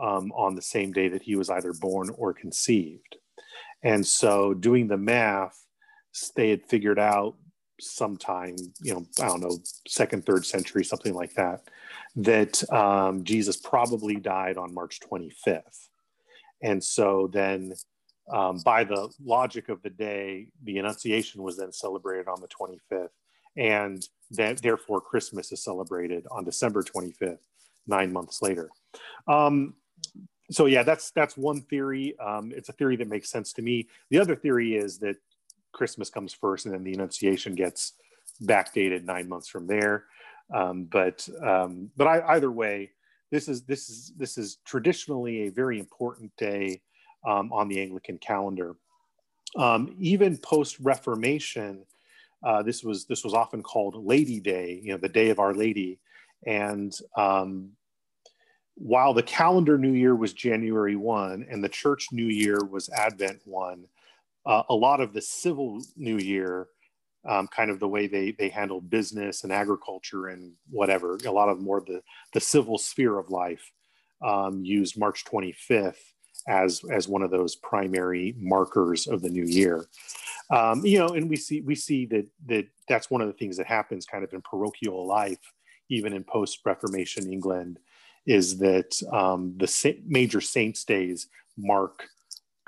[0.00, 3.16] um, on the same day that he was either born or conceived.
[3.82, 5.58] And so, doing the math,
[6.36, 7.36] they had figured out
[7.80, 11.68] sometime, you know, I don't know, second, third century, something like that,
[12.16, 15.88] that um, Jesus probably died on March 25th.
[16.62, 17.74] And so then,
[18.30, 23.08] um, by the logic of the day, the Annunciation was then celebrated on the 25th.
[23.56, 27.38] And that, therefore, Christmas is celebrated on December 25th,
[27.86, 28.70] nine months later.
[29.28, 29.74] Um,
[30.50, 32.18] so yeah, that's that's one theory.
[32.18, 33.88] Um, it's a theory that makes sense to me.
[34.10, 35.16] The other theory is that
[35.72, 37.94] Christmas comes first, and then the Annunciation gets
[38.42, 40.04] backdated nine months from there.
[40.52, 42.90] Um, but um, but I, either way,
[43.30, 46.82] this is this is this is traditionally a very important day
[47.26, 48.76] um, on the Anglican calendar.
[49.56, 51.84] Um, even post Reformation,
[52.44, 55.54] uh, this was this was often called Lady Day, you know, the Day of Our
[55.54, 56.00] Lady,
[56.46, 57.70] and um,
[58.74, 63.40] while the calendar New Year was January one and the Church New Year was Advent
[63.44, 63.84] one,
[64.44, 66.66] uh, a lot of the civil New Year
[67.26, 71.18] um, kind of the way they they handled business and agriculture and whatever.
[71.24, 73.70] A lot of more the the civil sphere of life
[74.22, 76.13] um, used March 25th
[76.48, 79.86] as as one of those primary markers of the new year.
[80.50, 83.56] Um, you know, and we see we see that that that's one of the things
[83.56, 85.52] that happens kind of in parochial life,
[85.88, 87.78] even in post Reformation England,
[88.26, 92.04] is that um, the major saints' days mark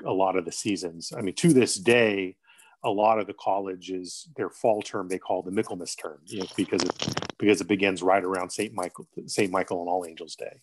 [0.05, 1.11] a lot of the seasons.
[1.15, 2.35] I mean, to this day,
[2.83, 6.45] a lot of the colleges their fall term they call the Michaelmas term, you know,
[6.55, 10.61] because it because it begins right around Saint Michael Saint Michael and All Angels Day,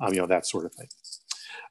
[0.00, 0.88] um, you know that sort of thing.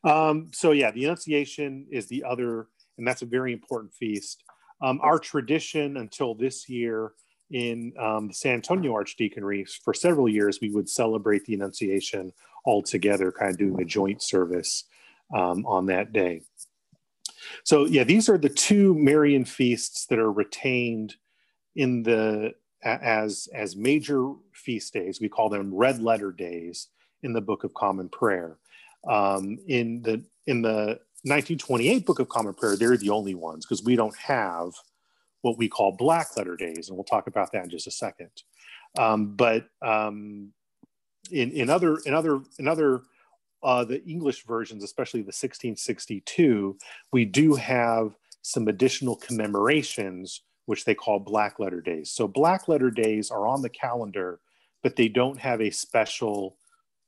[0.04, 2.67] Um, so yeah, the Annunciation is the other,
[2.98, 4.43] and that's a very important feast.
[4.82, 7.13] Um, our tradition until this year
[7.52, 12.34] in um, the San Antonio Archdeaconry for several years we would celebrate the Annunciation
[12.65, 14.86] all together, kind of doing a joint service
[15.36, 16.41] um, on that day.
[17.63, 21.15] So yeah, these are the two Marian feasts that are retained
[21.76, 25.22] in the as as major feast days.
[25.22, 26.88] We call them red letter days
[27.22, 28.58] in the Book of Common Prayer.
[29.08, 33.84] Um, in the in the 1928 Book of Common Prayer, they're the only ones because
[33.84, 34.74] we don't have
[35.42, 38.30] what we call black letter days, and we'll talk about that in just a second.
[38.98, 40.54] Um, but um,
[41.32, 43.02] in in other in other in other
[43.63, 46.78] uh, the English versions, especially the 1662,
[47.12, 52.12] we do have some additional commemorations, which they call black letter days.
[52.12, 54.39] So black letter days are on the calendar,
[54.82, 56.58] but they don't have a special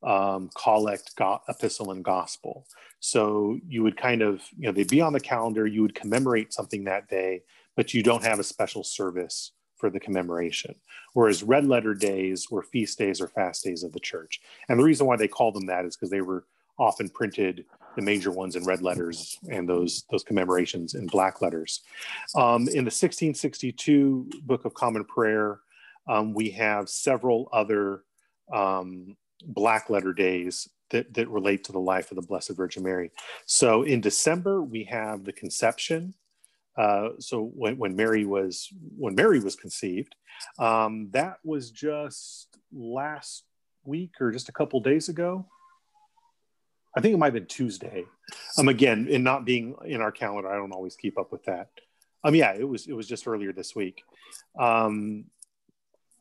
[0.05, 2.65] um, collect go- epistle and gospel.
[2.99, 6.53] So you would kind of, you know, they'd be on the calendar, you would commemorate
[6.53, 7.43] something that day,
[7.75, 10.75] but you don't have a special service for the commemoration.
[11.13, 14.39] Whereas red letter days were feast days or fast days of the church.
[14.69, 16.45] And the reason why they called them that is because they were
[16.77, 17.65] often printed
[17.95, 21.81] the major ones in red letters and those those commemorations in black letters.
[22.35, 25.59] Um, in the 1662 Book of Common Prayer,
[26.07, 28.03] um, we have several other
[28.53, 33.12] um, black letter days that, that relate to the life of the Blessed Virgin Mary.
[33.45, 36.13] So in December, we have the conception,
[36.78, 40.15] uh, so when, when Mary was when Mary was conceived,
[40.60, 43.43] um, that was just last
[43.86, 45.45] week or just a couple days ago.
[46.98, 48.06] I think it might have been Tuesday.
[48.58, 51.69] Um, again, in not being in our calendar, I don't always keep up with that.
[52.24, 54.02] Um, yeah, it was it was just earlier this week.
[54.60, 55.26] Um,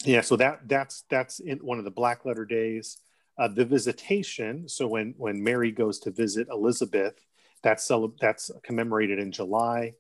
[0.05, 2.99] yeah, so that that's that's in one of the black letter days.
[3.37, 4.69] Uh, the visitation.
[4.69, 7.15] So when when Mary goes to visit Elizabeth,
[7.63, 7.91] that's
[8.21, 9.95] that's commemorated in July.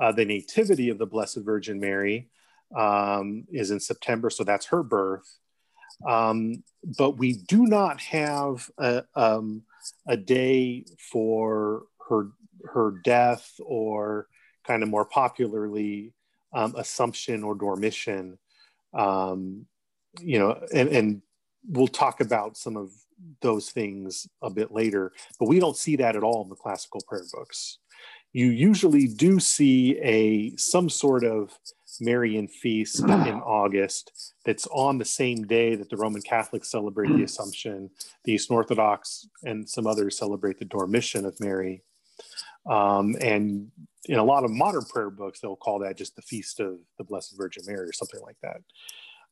[0.00, 2.30] Uh, the nativity of the Blessed Virgin Mary
[2.76, 5.38] um, is in September, so that's her birth.
[6.08, 6.64] Um,
[6.98, 9.62] but we do not have a, um,
[10.08, 12.30] a day for her
[12.64, 14.26] her death or
[14.66, 16.12] kind of more popularly
[16.52, 18.38] um, Assumption or Dormition.
[18.92, 19.66] Um,
[20.20, 21.22] you know, and, and
[21.68, 22.90] we'll talk about some of
[23.42, 27.00] those things a bit later, but we don't see that at all in the classical
[27.06, 27.78] prayer books
[28.32, 31.58] you usually do see a some sort of
[32.00, 37.24] Marian feast in August that's on the same day that the Roman Catholics celebrate the
[37.24, 37.90] Assumption,
[38.24, 41.82] the Eastern Orthodox and some others celebrate the Dormition of Mary.
[42.66, 43.70] Um, and
[44.06, 47.04] in a lot of modern prayer books, they'll call that just the Feast of the
[47.04, 48.60] Blessed Virgin Mary or something like that.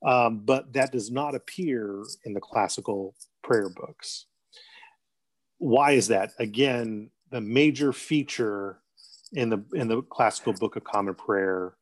[0.06, 4.26] Um, but that does not appear in the classical prayer books.
[5.58, 6.32] Why is that?
[6.38, 8.80] Again, the major feature
[9.32, 11.74] in the in the classical book of common prayer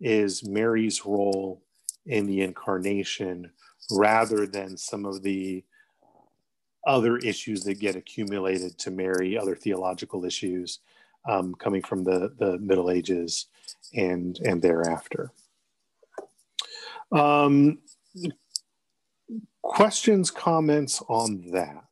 [0.00, 1.62] is mary's role
[2.06, 3.50] in the incarnation
[3.90, 5.62] rather than some of the
[6.86, 10.80] other issues that get accumulated to mary other theological issues
[11.28, 13.46] um, coming from the the middle ages
[13.94, 15.32] and and thereafter
[17.12, 17.78] um,
[19.62, 21.84] questions, comments on that?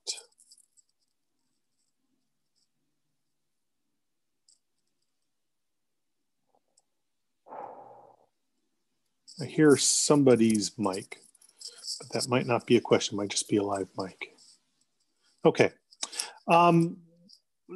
[9.41, 11.19] I hear somebody's mic,
[11.99, 14.37] but that might not be a question, might just be a live mic.
[15.45, 15.73] Okay.
[16.47, 16.99] Um,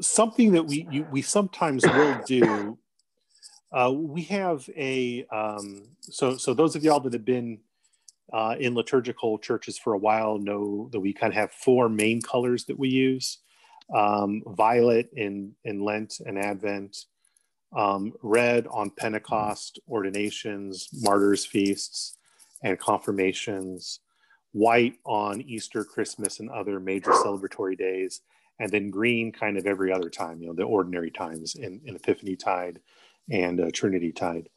[0.00, 2.78] something that we you, we sometimes will do.
[3.72, 7.58] Uh, we have a um, so so those of y'all that have been
[8.32, 12.22] uh, in liturgical churches for a while know that we kind of have four main
[12.22, 13.38] colors that we use:
[13.94, 16.96] um, violet in in Lent and Advent,
[17.76, 22.16] um, red on Pentecost, ordinations, martyrs feasts,
[22.62, 24.00] and confirmations,
[24.52, 28.22] white on Easter, Christmas, and other major celebratory days,
[28.58, 31.96] and then green kind of every other time, you know, the ordinary times in, in
[31.96, 32.80] Epiphany Tide
[33.30, 34.48] and uh, Trinity Tide.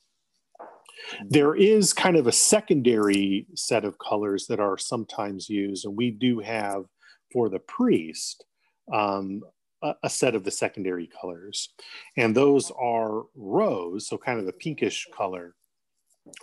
[1.30, 6.12] There is kind of a secondary set of colors that are sometimes used, and we
[6.12, 6.86] do have
[7.32, 8.46] for the priest
[8.94, 9.42] um,
[9.82, 11.70] a, a, set of the secondary colors.
[12.18, 15.56] And those are rose, so kind of a pinkish color,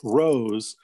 [0.03, 0.77] rose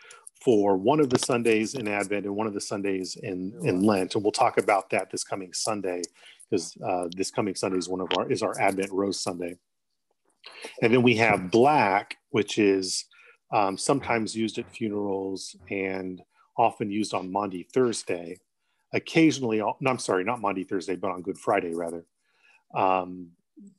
[0.44, 4.14] for one of the Sundays in Advent and one of the Sundays in, in Lent.
[4.14, 6.02] And we'll talk about that this coming Sunday
[6.48, 9.56] because uh, this coming Sunday is one of our is our Advent Rose Sunday.
[10.82, 13.06] And then we have black, which is
[13.50, 16.22] um, sometimes used at funerals and
[16.56, 18.38] often used on Maundy Thursday.
[18.92, 22.04] Occasionally, no, I'm sorry, not Maundy Thursday, but on Good Friday rather.
[22.74, 23.30] Um,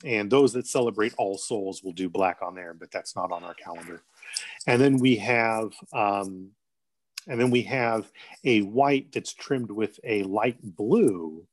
[0.04, 3.44] and those that celebrate All Souls will do black on there, but that's not on
[3.44, 4.02] our calendar.
[4.68, 6.52] And then we have, um,
[7.28, 8.12] and then we have
[8.44, 11.46] a white that's trimmed with a light blue,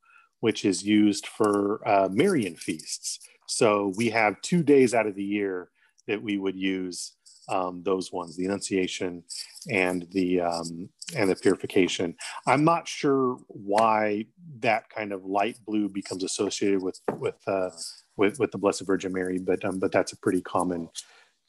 [0.43, 3.21] which is used for uh, Marian feasts.
[3.47, 5.69] So we have two days out of the year
[6.09, 7.13] that we would use
[7.49, 9.23] um, those ones, the Annunciation
[9.71, 12.17] and the um, and the Purification.
[12.45, 14.27] I'm not sure why
[14.59, 17.71] that kind of light blue becomes associated with with uh,
[18.17, 20.89] with, with the Blessed Virgin Mary, but um, but that's a pretty common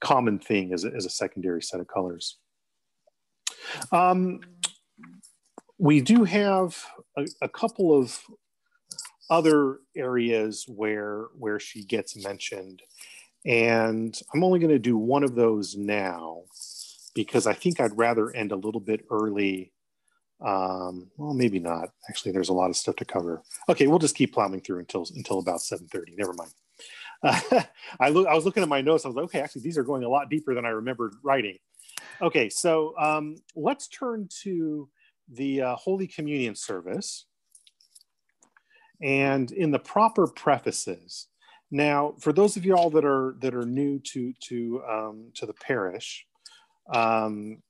[0.01, 2.37] common thing as a, as a secondary set of colors.
[3.91, 4.41] Um,
[5.79, 6.77] we do have
[7.17, 8.19] a, a couple of
[9.29, 12.81] other areas where where she gets mentioned
[13.45, 16.43] and I'm only going to do one of those now
[17.13, 19.71] because I think I'd rather end a little bit early.
[20.41, 21.89] Um, well, maybe not.
[22.09, 23.41] Actually, there's a lot of stuff to cover.
[23.69, 26.17] Okay, we'll just keep plowing through until until about 7:30.
[26.17, 26.51] Never mind.
[27.21, 27.63] Uh,
[27.99, 28.27] I look.
[28.27, 29.05] I was looking at my notes.
[29.05, 31.57] I was like, okay, actually, these are going a lot deeper than I remembered writing.
[32.21, 34.89] Okay, so um, let's turn to
[35.29, 37.25] the uh, Holy Communion service.
[39.01, 41.27] And in the proper prefaces,
[41.73, 45.53] now, for those of y'all that are that are new to to um, to the
[45.53, 46.23] parish,
[46.93, 47.63] um,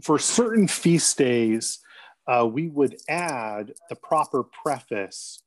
[0.00, 1.80] for certain feast days,
[2.28, 5.42] uh, we would add the proper preface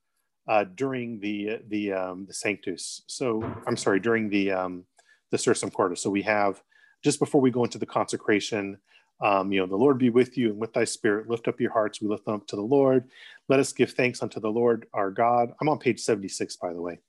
[0.50, 3.02] uh, during the the um, the Sanctus.
[3.08, 4.84] So I'm sorry, during the um,
[5.32, 5.96] the Sursum Corda.
[5.96, 6.62] So we have
[7.02, 8.78] just before we go into the consecration,
[9.20, 11.30] um, you know, the Lord be with you and with thy spirit.
[11.30, 12.02] Lift up your hearts.
[12.02, 13.06] We lift them up to the Lord.
[13.50, 15.54] Let us give thanks unto the Lord our God.
[15.60, 17.00] I'm on page 76, by the way.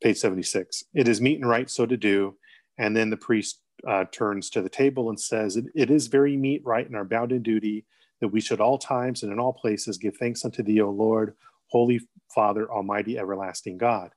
[0.00, 0.84] Page 76.
[0.94, 2.36] It is meet and right so to do.
[2.78, 6.36] And then the priest uh, turns to the table and says, it, it is very
[6.36, 7.84] meet, right, and our bounden duty
[8.20, 11.34] that we should all times and in all places give thanks unto thee, O Lord,
[11.66, 12.00] Holy
[12.32, 14.10] Father, Almighty, everlasting God.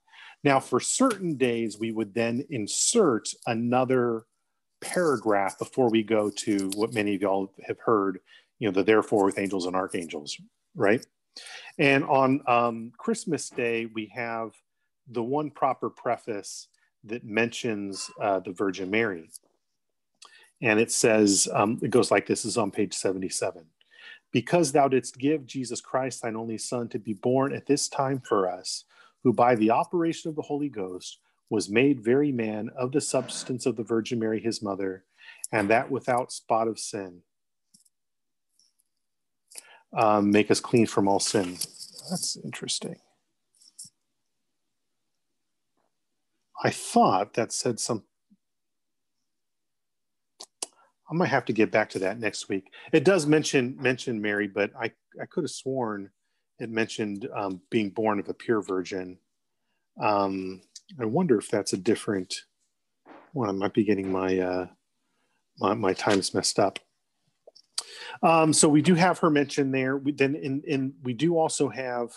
[0.44, 4.26] Now, for certain days, we would then insert another
[4.82, 8.20] paragraph before we go to what many of y'all have heard,
[8.60, 10.38] you know, the therefore with angels and archangels,
[10.76, 11.06] right?
[11.78, 14.52] And on um, Christmas Day, we have
[15.08, 16.68] the one proper preface
[17.04, 19.30] that mentions uh, the Virgin Mary.
[20.62, 23.66] And it says, um, it goes like this, this is on page 77.
[24.32, 28.22] Because thou didst give Jesus Christ, thine only Son, to be born at this time
[28.28, 28.86] for us,
[29.24, 31.20] who by the operation of the Holy Ghost
[31.50, 35.04] was made very man of the substance of the Virgin Mary, his mother,
[35.52, 37.22] and that without spot of sin.
[39.96, 41.54] Um, make us clean from all sin.
[42.10, 42.98] That's interesting.
[46.64, 48.04] I thought that said some.
[51.10, 52.72] I might have to get back to that next week.
[52.92, 54.92] It does mention mention Mary, but I
[55.22, 56.10] I could have sworn
[56.60, 59.18] it mentioned um, being born of a pure virgin.
[60.02, 60.62] Um,
[61.00, 62.44] I wonder if that's a different
[63.34, 63.50] one.
[63.50, 64.68] I might be getting my uh,
[65.60, 66.80] my, my times messed up.
[68.24, 69.98] Um, so we do have her mentioned there.
[69.98, 72.12] We, then in, in we do also have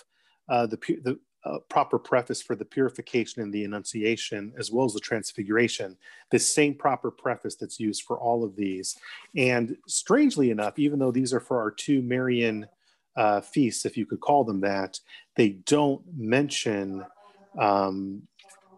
[0.49, 4.93] uh, the, the uh, proper preface for the purification and the Annunciation, as well as
[4.93, 5.97] the Transfiguration,
[6.31, 8.97] the same proper preface that's used for all of these.
[9.37, 12.67] And strangely enough, even though these are for our two Marian
[13.17, 14.99] uh, feasts, if you could call them that,
[15.37, 17.05] they don't mention
[17.59, 18.23] um,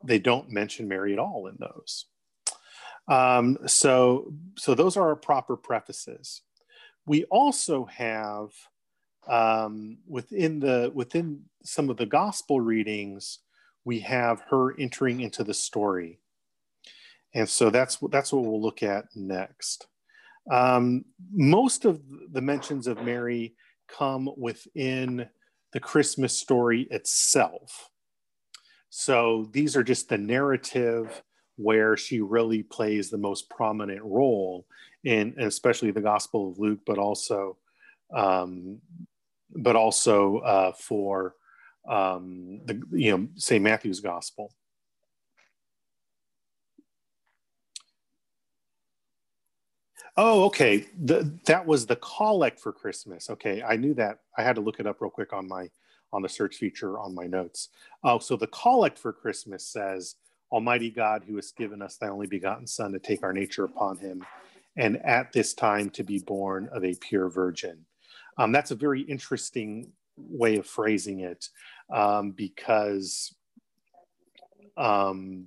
[0.04, 2.06] they don't mention Mary at all in those.
[3.08, 6.42] Um, so, so those are our proper prefaces.
[7.06, 8.50] We also have
[9.28, 13.40] um, within the within some of the gospel readings,
[13.84, 16.20] we have her entering into the story,
[17.34, 19.86] and so that's that's what we'll look at next.
[20.50, 22.00] Um, most of
[22.32, 23.54] the mentions of Mary
[23.88, 25.28] come within
[25.72, 27.90] the Christmas story itself.
[28.90, 31.22] So these are just the narrative
[31.56, 34.66] where she really plays the most prominent role
[35.04, 37.56] in, especially the Gospel of Luke, but also,
[38.14, 38.80] um,
[39.54, 41.36] but also uh, for
[41.88, 44.52] um, the you know say Matthew's Gospel.
[50.16, 50.86] Oh, okay.
[51.02, 53.30] The, that was the collect for Christmas.
[53.30, 54.18] Okay, I knew that.
[54.36, 55.70] I had to look it up real quick on my
[56.12, 57.68] on the search feature on my notes.
[58.02, 60.16] Oh, so the collect for Christmas says,
[60.50, 63.98] "Almighty God, who has given us Thy only begotten Son to take our nature upon
[63.98, 64.24] Him,
[64.76, 67.84] and at this time to be born of a pure virgin."
[68.38, 71.48] Um, that's a very interesting way of phrasing it
[71.92, 73.34] um, because
[74.76, 75.46] um,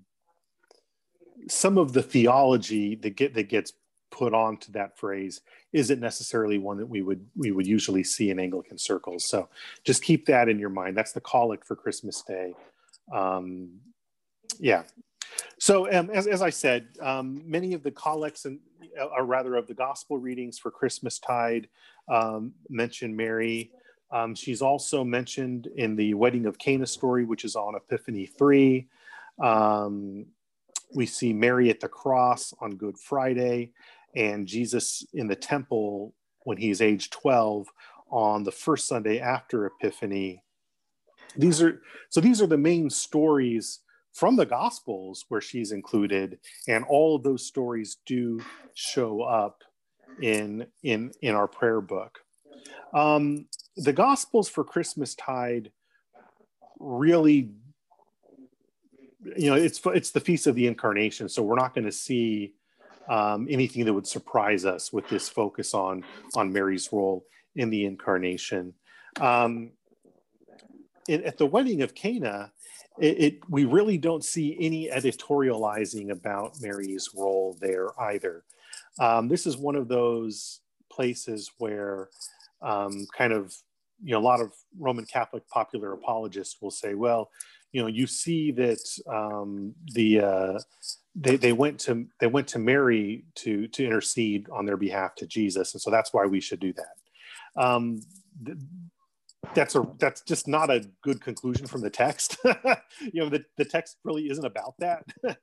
[1.47, 3.73] some of the theology that get that gets
[4.13, 5.41] put onto that phrase
[5.73, 9.25] isn't necessarily one that we would we would usually see in Anglican circles.
[9.25, 9.49] So
[9.83, 10.95] just keep that in your mind.
[10.95, 12.53] That's the collect for Christmas Day.
[13.11, 13.71] Um,
[14.59, 14.83] yeah.
[15.57, 18.59] So um, as, as I said, um, many of the collects and
[19.17, 21.67] or rather of the gospel readings for Christmas Tide
[22.07, 23.71] um, mention Mary.
[24.11, 28.87] Um, she's also mentioned in the Wedding of Cana story, which is on Epiphany 3.
[29.41, 30.27] Um,
[30.93, 33.71] we see Mary at the cross on Good Friday
[34.15, 37.67] and Jesus in the temple when he's age 12
[38.09, 40.43] on the first Sunday after Epiphany.
[41.35, 43.79] These are so these are the main stories
[44.13, 46.37] from the Gospels where she's included,
[46.67, 48.39] and all of those stories do
[48.75, 49.63] show up
[50.21, 52.19] in in in our prayer book.
[52.93, 55.71] Um, the Gospels for Christmas Tide
[56.79, 57.49] really,
[59.35, 62.53] you know, it's it's the feast of the Incarnation, so we're not going to see
[63.09, 66.03] um, anything that would surprise us with this focus on
[66.35, 67.25] on Mary's role
[67.55, 68.73] in the incarnation.
[69.19, 69.71] Um,
[71.09, 72.51] at the wedding of Cana,
[72.99, 78.43] it, it, we really don't see any editorializing about Mary's role there either.
[78.99, 82.09] Um, this is one of those places where
[82.61, 83.53] um, kind of
[84.01, 87.29] you know a lot of Roman Catholic popular apologists will say, well,
[87.71, 88.79] you know, you see that
[89.11, 90.59] um, the uh,
[91.15, 95.27] they, they went to they went to Mary to to intercede on their behalf to
[95.27, 97.61] Jesus, and so that's why we should do that.
[97.61, 98.01] Um,
[98.43, 98.57] th-
[99.53, 102.37] that's a that's just not a good conclusion from the text.
[103.01, 105.03] you know, the, the text really isn't about that,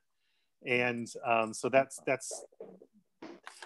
[0.65, 2.45] and um, so that's that's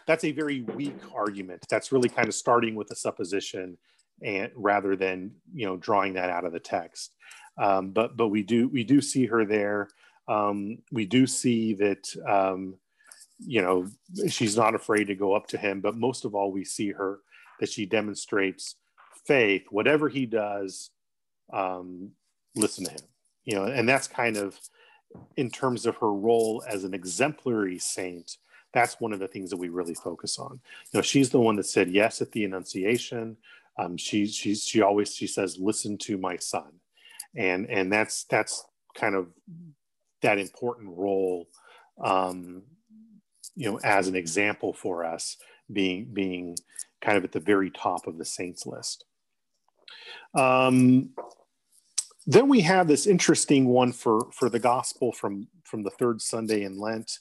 [0.05, 1.65] that's a very weak argument.
[1.69, 3.77] That's really kind of starting with a supposition,
[4.21, 7.15] and rather than you know drawing that out of the text.
[7.57, 9.87] Um, but but we do we do see her there
[10.27, 12.75] um, we do see that um,
[13.39, 13.87] you know
[14.27, 17.19] she's not afraid to go up to him but most of all we see her
[17.59, 18.75] that she demonstrates
[19.25, 19.63] faith.
[19.69, 20.91] Whatever he does
[21.53, 22.11] um,
[22.55, 23.01] listen to him
[23.43, 24.59] you know and that's kind of
[25.37, 28.37] in terms of her role as an exemplary saint
[28.75, 30.59] that's one of the things that we really focus on.
[30.91, 33.37] You know she's the one that said yes at the annunciation.
[33.79, 36.73] Um, she she's she always she says listen to my son.
[37.35, 39.29] And and that's that's kind of
[40.25, 41.47] that important role
[42.03, 42.63] um,
[43.55, 45.37] you know as an example for us
[45.71, 46.55] being being
[47.01, 49.05] kind of at the very top of the saints list.
[50.33, 51.11] Um,
[52.25, 56.63] then we have this interesting one for for the gospel from from the third sunday
[56.63, 57.19] in lent.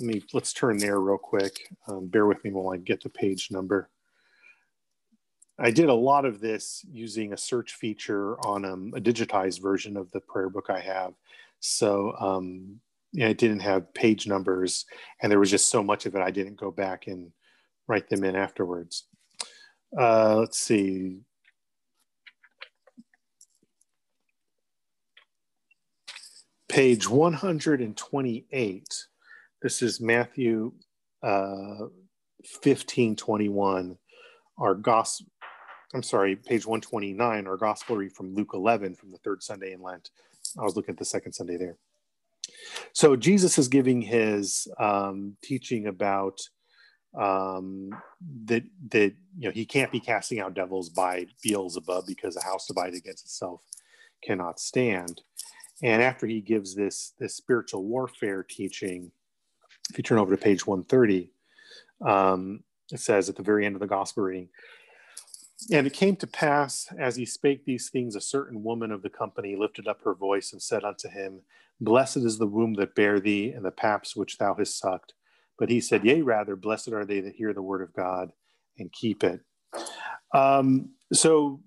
[0.00, 1.56] Let me let's turn there real quick.
[1.86, 3.90] Um, bear with me while i get the page number.
[5.56, 9.96] I did a lot of this using a search feature on um, a digitized version
[9.96, 11.12] of the prayer book i have
[11.60, 12.80] so um,
[13.12, 14.86] yeah, it didn't have page numbers,
[15.22, 16.22] and there was just so much of it.
[16.22, 17.32] I didn't go back and
[17.86, 19.06] write them in afterwards.
[19.98, 21.18] Uh, let's see.
[26.68, 28.84] Page 128.
[29.60, 30.72] This is Matthew
[31.22, 31.86] uh,
[32.62, 33.98] 15 21,
[34.58, 35.26] our gospel
[35.92, 39.82] I'm sorry, page 129, our gospel read from Luke 11 from the third Sunday in
[39.82, 40.10] Lent.
[40.58, 41.76] I was looking at the second Sunday there.
[42.92, 46.40] So Jesus is giving his um, teaching about
[47.18, 47.90] um,
[48.46, 52.66] that that you know he can't be casting out devils by Beelzebub because a house
[52.66, 53.62] divided against itself
[54.22, 55.22] cannot stand.
[55.82, 59.10] And after he gives this this spiritual warfare teaching,
[59.90, 61.32] if you turn over to page 130,
[62.06, 64.48] um, it says at the very end of the gospel reading,
[65.72, 69.10] and it came to pass as he spake these things, a certain woman of the
[69.10, 71.42] company lifted up her voice and said unto him,
[71.80, 75.14] Blessed is the womb that bare thee, and the paps which thou hast sucked.
[75.58, 78.32] But he said, Yea, rather, blessed are they that hear the word of God
[78.78, 79.40] and keep it.
[80.32, 81.60] Um, so,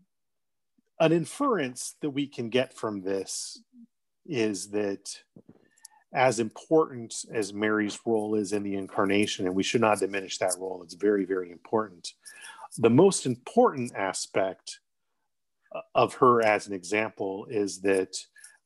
[1.00, 3.62] an inference that we can get from this
[4.26, 5.10] is that
[6.14, 10.56] as important as Mary's role is in the incarnation, and we should not diminish that
[10.60, 12.14] role, it's very, very important.
[12.78, 14.80] The most important aspect
[15.96, 18.16] of her as an example is that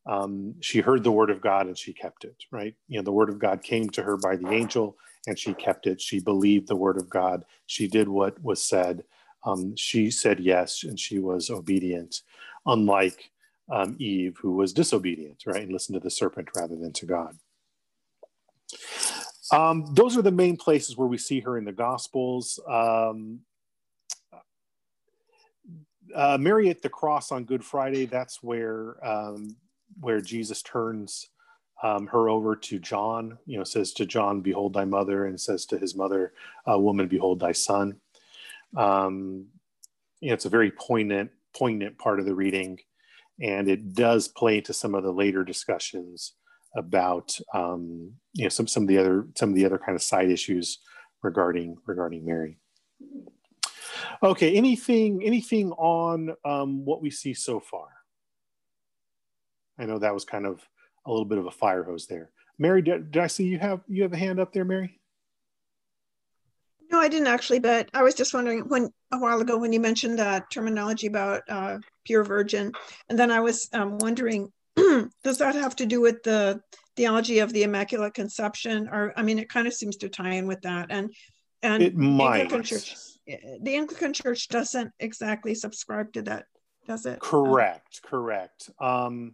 [0.10, 2.76] um, she heard the word of God and she kept it, right?
[2.88, 4.98] You know, the word of God came to her by the angel
[5.28, 6.02] and she kept it.
[6.02, 7.44] She believed the word of God.
[7.66, 9.04] She did what was said.
[9.46, 12.22] Um, she said yes and she was obedient,
[12.66, 13.32] unlike
[13.72, 15.64] um, Eve, who was disobedient, right?
[15.64, 17.38] And listened to the serpent rather than to God.
[19.52, 22.60] Um, those are the main places where we see her in the Gospels.
[26.16, 29.56] Uh, Mary at the cross on Good Friday, that's where um,
[30.00, 31.30] where Jesus turns
[31.84, 35.66] um, her over to John, you know, says to John, Behold thy mother, and says
[35.68, 36.34] to his mother,
[36.70, 38.00] uh, Woman, behold thy son.
[38.76, 39.48] Um,
[40.20, 42.80] you know, it's a very poignant, poignant part of the reading,
[43.40, 46.34] and it does play into some of the later discussions
[46.76, 50.02] about, um, you know, some some of the other some of the other kind of
[50.02, 50.80] side issues
[51.22, 52.58] regarding regarding Mary.
[54.24, 57.88] Okay, anything anything on um, what we see so far?
[59.78, 60.68] I know that was kind of
[61.06, 62.32] a little bit of a fire hose there.
[62.58, 65.00] Mary, did, did I see you have you have a hand up there, Mary?
[66.90, 69.80] No, I didn't actually, but I was just wondering when a while ago when you
[69.80, 72.72] mentioned that terminology about uh, pure virgin,
[73.10, 76.62] and then I was um, wondering, does that have to do with the
[76.96, 78.88] theology of the Immaculate Conception?
[78.88, 81.14] Or I mean, it kind of seems to tie in with that, and
[81.64, 82.42] and it might.
[82.42, 82.96] Anglican Church,
[83.26, 86.46] the Anglican Church doesn't exactly subscribe to that,
[86.88, 87.20] does it?
[87.20, 88.70] Correct, um, correct.
[88.80, 89.34] Um,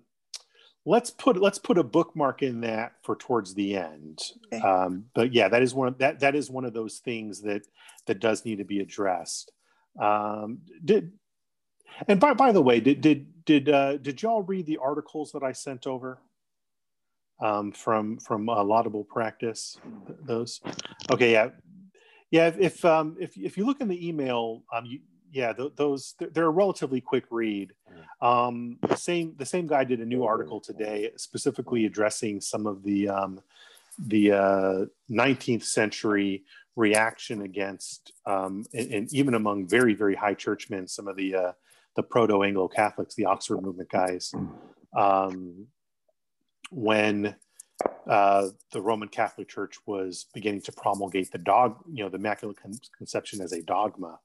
[0.85, 4.21] let's put let's put a bookmark in that for towards the end
[4.51, 4.61] okay.
[4.61, 7.65] um, but yeah that is one of, that that is one of those things that
[8.05, 9.51] that does need to be addressed
[9.99, 11.11] um, did
[12.07, 15.43] and by by the way did did did uh, did y'all read the articles that
[15.43, 16.19] i sent over
[17.39, 19.77] um, from from uh, laudable practice
[20.25, 20.61] those
[21.11, 21.49] okay yeah
[22.33, 24.99] yeah if if, um, if if you look in the email um, you,
[25.33, 27.73] yeah, th- those they're a relatively quick read.
[28.21, 28.27] Mm.
[28.27, 32.83] Um, the same the same guy did a new article today, specifically addressing some of
[32.83, 33.41] the um,
[33.97, 36.43] the uh, 19th century
[36.75, 41.51] reaction against, um, and, and, even among very very high churchmen, some of the uh,
[41.95, 44.33] the proto Anglo Catholics, the Oxford movement guys,
[44.95, 45.65] um,
[46.69, 47.35] when
[48.07, 52.57] uh, the Roman Catholic Church was beginning to promulgate the dog, you know, the Immaculate
[52.97, 54.19] Conception as a dogma.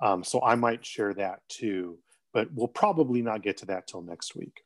[0.00, 1.98] Um, so I might share that too,
[2.32, 4.62] but we'll probably not get to that till next week.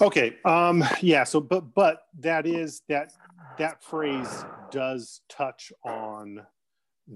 [0.00, 1.24] Okay, um, yeah.
[1.24, 3.12] So, but but that is that
[3.58, 6.46] that phrase does touch on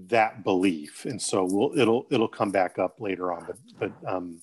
[0.07, 3.45] that belief, and so we'll it'll it'll come back up later on.
[3.47, 4.41] But but um,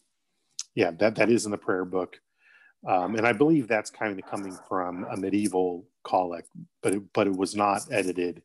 [0.75, 2.17] yeah, that that is in the prayer book,
[2.87, 6.49] um, and I believe that's kind of coming from a medieval collect,
[6.83, 8.43] but it, but it was not edited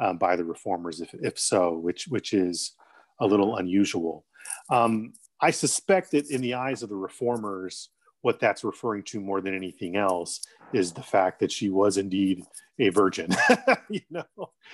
[0.00, 2.72] um, by the reformers, if if so, which which is
[3.20, 4.24] a little unusual.
[4.70, 7.90] Um, I suspect that in the eyes of the reformers,
[8.22, 10.40] what that's referring to more than anything else
[10.72, 12.42] is the fact that she was indeed
[12.78, 13.30] a virgin.
[13.90, 14.24] you know,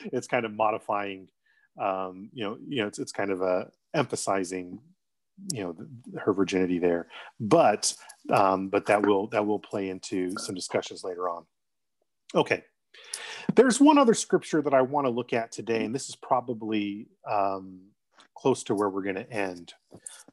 [0.04, 1.28] it's kind of modifying.
[1.80, 4.80] Um, you know, you know, it's it's kind of a uh, emphasizing,
[5.52, 7.08] you know, the, her virginity there.
[7.38, 7.94] But
[8.32, 11.44] um, but that will that will play into some discussions later on.
[12.34, 12.64] Okay.
[13.54, 17.08] There's one other scripture that I want to look at today, and this is probably
[17.28, 17.80] um,
[18.36, 19.72] close to where we're going to end.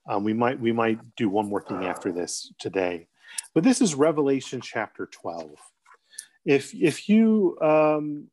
[0.07, 3.07] Um, we might we might do one more thing after this today,
[3.53, 5.57] but this is Revelation chapter twelve.
[6.45, 8.27] If if you um,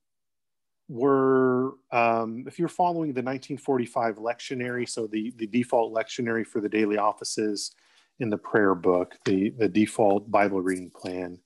[0.89, 6.69] were um, if you're following the 1945 lectionary, so the the default lectionary for the
[6.69, 7.75] daily offices
[8.21, 11.39] in the prayer book, the the default Bible reading plan,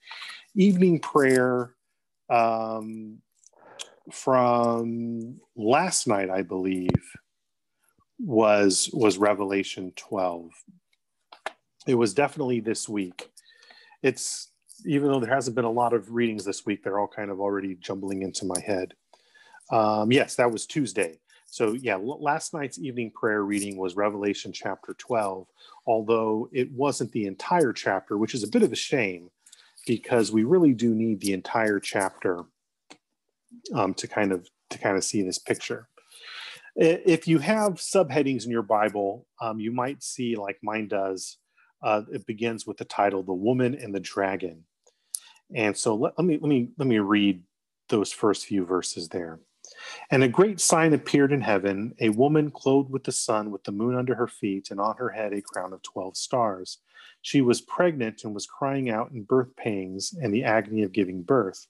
[0.54, 1.74] evening prayer
[2.28, 3.18] um,
[4.10, 6.88] from last night, I believe
[8.18, 10.50] was was Revelation 12.
[11.86, 13.30] It was definitely this week.
[14.02, 14.48] It's
[14.84, 17.40] even though there hasn't been a lot of readings this week, they're all kind of
[17.40, 18.94] already jumbling into my head.
[19.70, 21.18] Um, yes, that was Tuesday.
[21.50, 25.46] So, yeah, last night's evening prayer reading was Revelation chapter 12,
[25.86, 29.30] although it wasn't the entire chapter, which is a bit of a shame
[29.86, 32.44] because we really do need the entire chapter
[33.74, 35.88] um, to kind of to kind of see this picture.
[36.76, 41.38] If you have subheadings in your Bible, um, you might see, like mine does,
[41.82, 44.64] uh, it begins with the title "The Woman and the Dragon,"
[45.54, 47.42] and so let, let me let me let me read
[47.88, 49.40] those first few verses there.
[50.10, 53.72] And a great sign appeared in heaven a woman clothed with the sun, with the
[53.72, 56.78] moon under her feet, and on her head a crown of 12 stars.
[57.22, 61.22] She was pregnant and was crying out in birth pangs and the agony of giving
[61.22, 61.66] birth.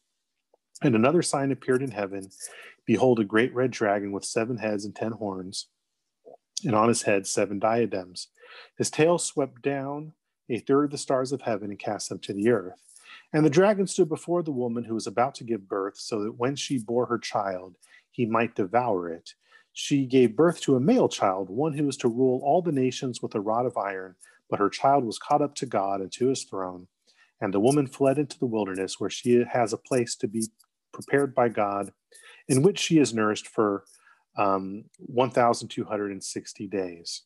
[0.83, 2.31] And another sign appeared in heaven
[2.89, 5.67] Behold, a great red dragon with seven heads and ten horns,
[6.65, 8.29] and on his head seven diadems.
[8.79, 10.15] His tail swept down
[10.49, 12.81] a third of the stars of heaven and cast them to the earth.
[13.31, 16.39] And the dragon stood before the woman who was about to give birth, so that
[16.39, 17.77] when she bore her child,
[18.19, 19.35] he might devour it.
[19.73, 23.23] She gave birth to a male child, one who was to rule all the nations
[23.23, 24.17] with a rod of iron,
[24.51, 26.89] but her child was caught up to God and to his throne.
[27.41, 30.49] And the woman fled into the wilderness, where she has a place to be
[30.93, 31.93] prepared by God,
[32.49, 33.85] in which she is nourished for
[34.37, 37.23] um, 1,260 days.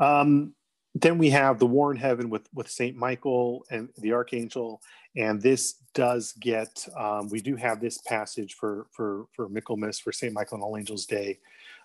[0.00, 0.54] Um,
[1.00, 4.80] then we have the war in heaven with with Saint Michael and the archangel,
[5.16, 10.12] and this does get um, we do have this passage for for for Michaelmas for
[10.12, 11.38] Saint Michael and All Angels Day,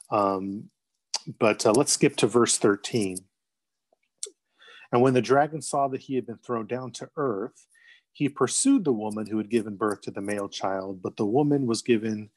[0.10, 0.70] um,
[1.40, 3.18] but uh, let's skip to verse thirteen.
[4.92, 7.66] And when the dragon saw that he had been thrown down to earth,
[8.12, 11.66] he pursued the woman who had given birth to the male child, but the woman
[11.66, 12.30] was given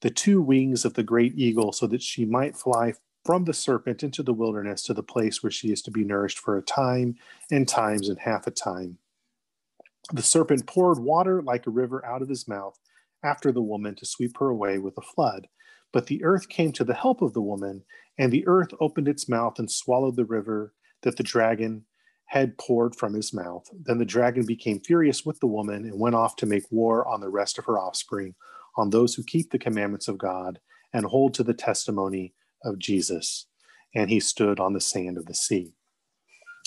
[0.00, 2.94] the two wings of the great eagle so that she might fly
[3.24, 6.38] from the serpent into the wilderness to the place where she is to be nourished
[6.38, 7.16] for a time
[7.50, 8.98] and times and half a time.
[10.12, 12.78] The serpent poured water like a river out of his mouth
[13.22, 15.48] after the woman to sweep her away with a flood.
[15.92, 17.84] But the earth came to the help of the woman,
[18.18, 21.86] and the earth opened its mouth and swallowed the river that the dragon
[22.26, 23.64] had poured from his mouth.
[23.72, 27.20] Then the dragon became furious with the woman and went off to make war on
[27.20, 28.34] the rest of her offspring,
[28.76, 30.58] on those who keep the commandments of God
[30.92, 33.46] and hold to the testimony of Jesus,
[33.94, 35.72] and he stood on the sand of the sea.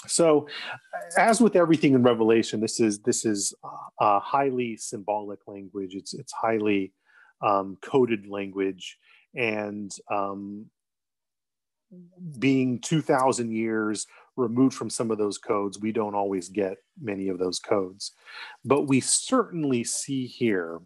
[0.06, 0.48] So,
[1.18, 3.54] as with everything in Revelation, this is this is
[4.00, 5.96] a highly symbolic language.
[5.96, 6.94] It's it's highly
[7.42, 8.98] um, coded language,
[9.36, 10.68] and um,
[12.40, 17.28] being two thousand years removed from some of those codes, we don't always get many
[17.28, 18.12] of those codes.
[18.64, 20.80] But we certainly see here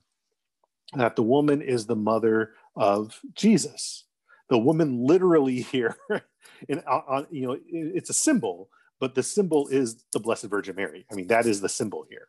[0.93, 4.05] that the woman is the mother of Jesus
[4.51, 5.97] the woman literally here.
[6.69, 11.07] And on, you know it's a symbol but the symbol is the blessed virgin mary.
[11.11, 12.27] I mean that is the symbol here.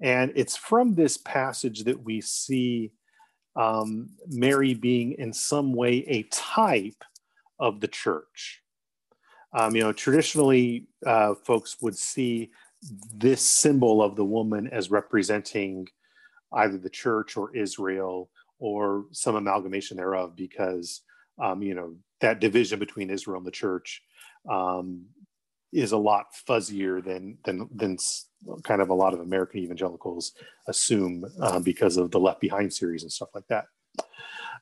[0.00, 2.90] And it's from this passage that we see
[3.54, 7.04] um, mary being in some way a type
[7.60, 8.62] of the church.
[9.52, 12.50] Um, you know traditionally uh, folks would see
[13.14, 15.86] this symbol of the woman as representing
[16.52, 21.02] either the church or israel or some amalgamation thereof because
[21.40, 24.02] um, you know that division between Israel and the church
[24.48, 25.06] um,
[25.72, 27.96] is a lot fuzzier than than than
[28.62, 30.32] kind of a lot of American evangelicals
[30.66, 33.66] assume uh, because of the Left Behind series and stuff like that.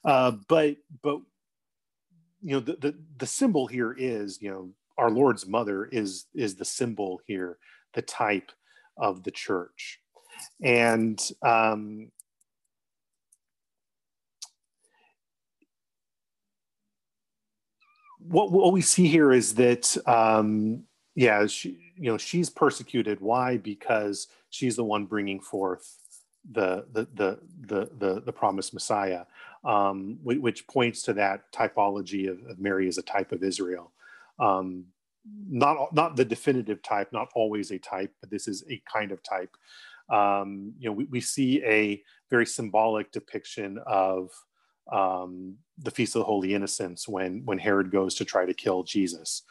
[0.05, 1.21] Uh, but but
[2.43, 6.57] you know the, the the symbol here is you know our Lord's mother is is
[6.57, 7.59] the symbol here,
[7.95, 8.51] the type
[8.97, 10.01] of the church,
[10.63, 12.11] and um,
[18.29, 23.21] what, what we see here is that um, yeah she, you know she's persecuted.
[23.21, 23.57] Why?
[23.57, 25.97] Because she's the one bringing forth
[26.51, 29.25] the the the the the, the promised messiah
[29.65, 33.93] um, which points to that typology of, of, mary as a type of israel.
[34.39, 34.85] Um,
[35.51, 39.23] not not the definitive type not always a type but this is a kind of
[39.23, 39.55] type.
[40.11, 44.31] Um, you know we, we see a very symbolic depiction of
[44.93, 48.83] um, the Feast of the Holy Innocents when when Herod goes to try to kill
[48.83, 49.43] Jesus.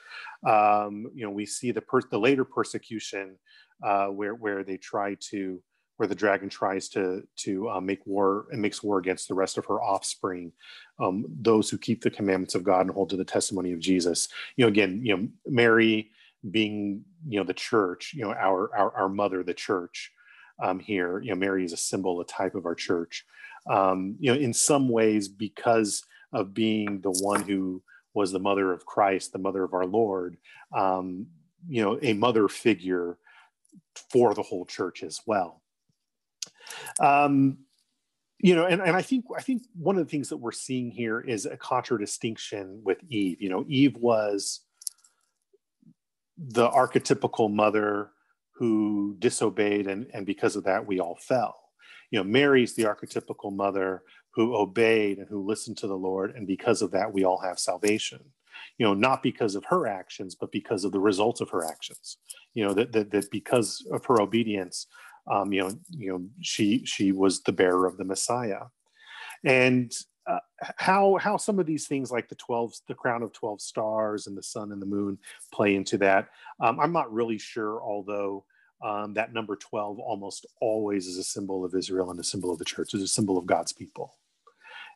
[0.48, 3.38] Um, you know, we see the per- the later persecution
[3.84, 5.62] uh, where where they try to
[5.98, 9.58] where the dragon tries to to uh, make war and makes war against the rest
[9.58, 10.52] of her offspring,
[11.00, 14.28] um, those who keep the commandments of God and hold to the testimony of Jesus.
[14.56, 16.12] You know, again, you know, Mary
[16.52, 20.12] being you know the church, you know, our our, our mother, the church.
[20.60, 23.24] Um, here, you know, Mary is a symbol, a type of our church
[23.70, 26.04] um, you know, in some ways because
[26.34, 27.82] of being the one who
[28.14, 30.38] was the mother of Christ, the mother of our Lord,
[30.76, 31.28] um,
[31.68, 33.18] you know, a mother figure
[34.12, 35.62] for the whole church as well.
[37.00, 37.60] Um,
[38.40, 40.92] you know, and, and I think I think one of the things that we're seeing
[40.92, 43.42] here is a contradistinction with Eve.
[43.42, 44.62] You know, Eve was
[46.38, 48.12] the archetypical mother
[48.54, 51.67] who disobeyed, and, and because of that, we all fell.
[52.12, 56.48] You know, Mary's the archetypical mother who obeyed and who listened to the Lord, and
[56.48, 58.24] because of that, we all have salvation.
[58.78, 62.18] You know, not because of her actions, but because of the results of her actions.
[62.54, 64.88] You know, that that, that because of her obedience,
[65.30, 68.66] um, you know, you know, she she was the bearer of the Messiah,
[69.44, 69.92] and
[70.28, 70.40] uh,
[70.76, 74.38] how how some of these things like the 12 the crown of 12 stars and
[74.38, 75.18] the sun and the moon
[75.54, 76.28] play into that
[76.60, 78.44] um, i'm not really sure although
[78.84, 82.60] um, that number 12 almost always is a symbol of israel and a symbol of
[82.60, 84.18] the church is a symbol of god's people.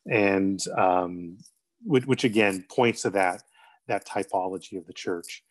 [0.10, 1.38] And um,
[1.84, 3.44] which, which, again points to that
[3.88, 5.44] that typology of the church.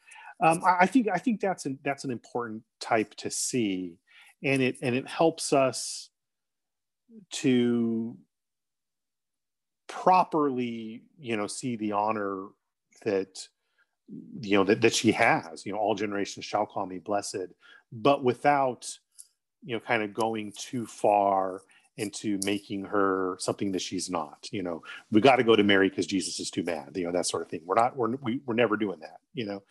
[0.42, 3.96] Um, I, I think i think that's an that's an important type to see.
[4.42, 6.10] And it and it helps us
[7.32, 8.16] to
[9.88, 12.46] properly you know see the honor
[13.04, 13.46] that
[14.40, 15.66] you know that, that she has.
[15.66, 17.48] You know all generations shall call me blessed
[17.92, 18.86] but without
[19.62, 21.62] you know kind of going too far
[21.96, 24.82] into making her something that she's not you know?
[25.10, 27.42] We got to go to mary because jesus is too bad you know that sort
[27.42, 27.60] of thing.
[27.64, 29.62] We're not we're, we, we're never doing that you know?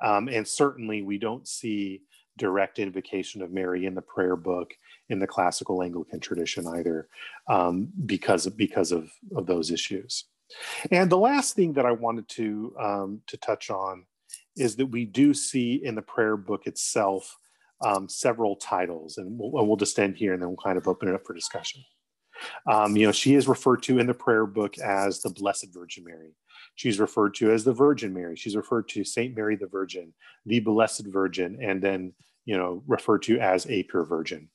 [0.00, 2.02] Um, and certainly we don't see
[2.38, 4.72] direct invocation of Mary in the prayer book
[5.10, 7.08] in the classical Anglican tradition either,
[7.48, 10.24] um, because of, because of, of those issues.
[10.90, 14.04] And the last thing that I wanted to um, to touch on
[14.56, 17.36] is that we do see in the prayer book itself
[17.84, 21.08] um, several titles, and we'll, we'll, just end here and then we'll kind of open
[21.08, 21.82] it up for discussion.
[22.70, 26.04] Um, you know, she is referred to in the prayer book as the Blessed Virgin
[26.04, 26.34] Mary.
[26.76, 28.36] She's referred to as the Virgin Mary.
[28.36, 30.12] She's referred to Saint Mary the Virgin,
[30.46, 32.14] the Blessed Virgin, and then
[32.48, 34.48] you know, referred to as a pure virgin.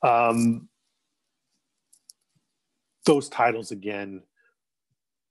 [0.00, 0.68] Um,
[3.04, 4.22] those titles, again,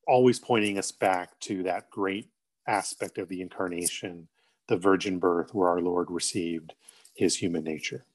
[0.06, 2.28] always pointing us back to that great
[2.68, 4.28] aspect of the incarnation,
[4.68, 6.74] the virgin birth, where our Lord received
[7.16, 8.06] his human nature.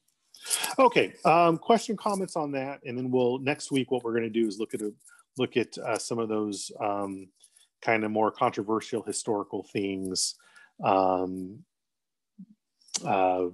[0.78, 3.90] Okay, um, question, comments on that, and then we'll next week.
[3.90, 4.92] What we're going to do is look at a,
[5.38, 7.28] look at uh, some of those um,
[7.82, 10.36] kind of more controversial historical things
[10.82, 11.64] um,
[13.04, 13.46] uh,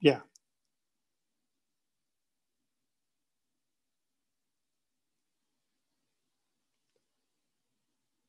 [0.00, 0.20] yeah.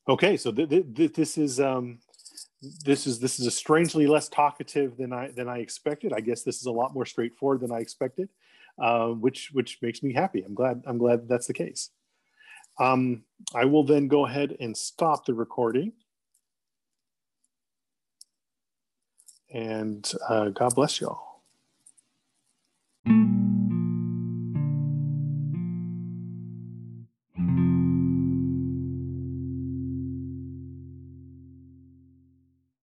[0.08, 2.00] Okay, so th th this is um,
[2.62, 6.14] this is this is a strangely less talkative than I than I expected.
[6.14, 8.30] I guess this is a lot more straightforward than I expected,
[8.82, 10.44] uh, which which makes me happy.
[10.44, 11.90] I'm glad I'm glad that's the case.
[12.80, 13.24] Um,
[13.54, 15.94] I will then go ahead and stop the recording.
[19.52, 21.29] And uh, God bless you all.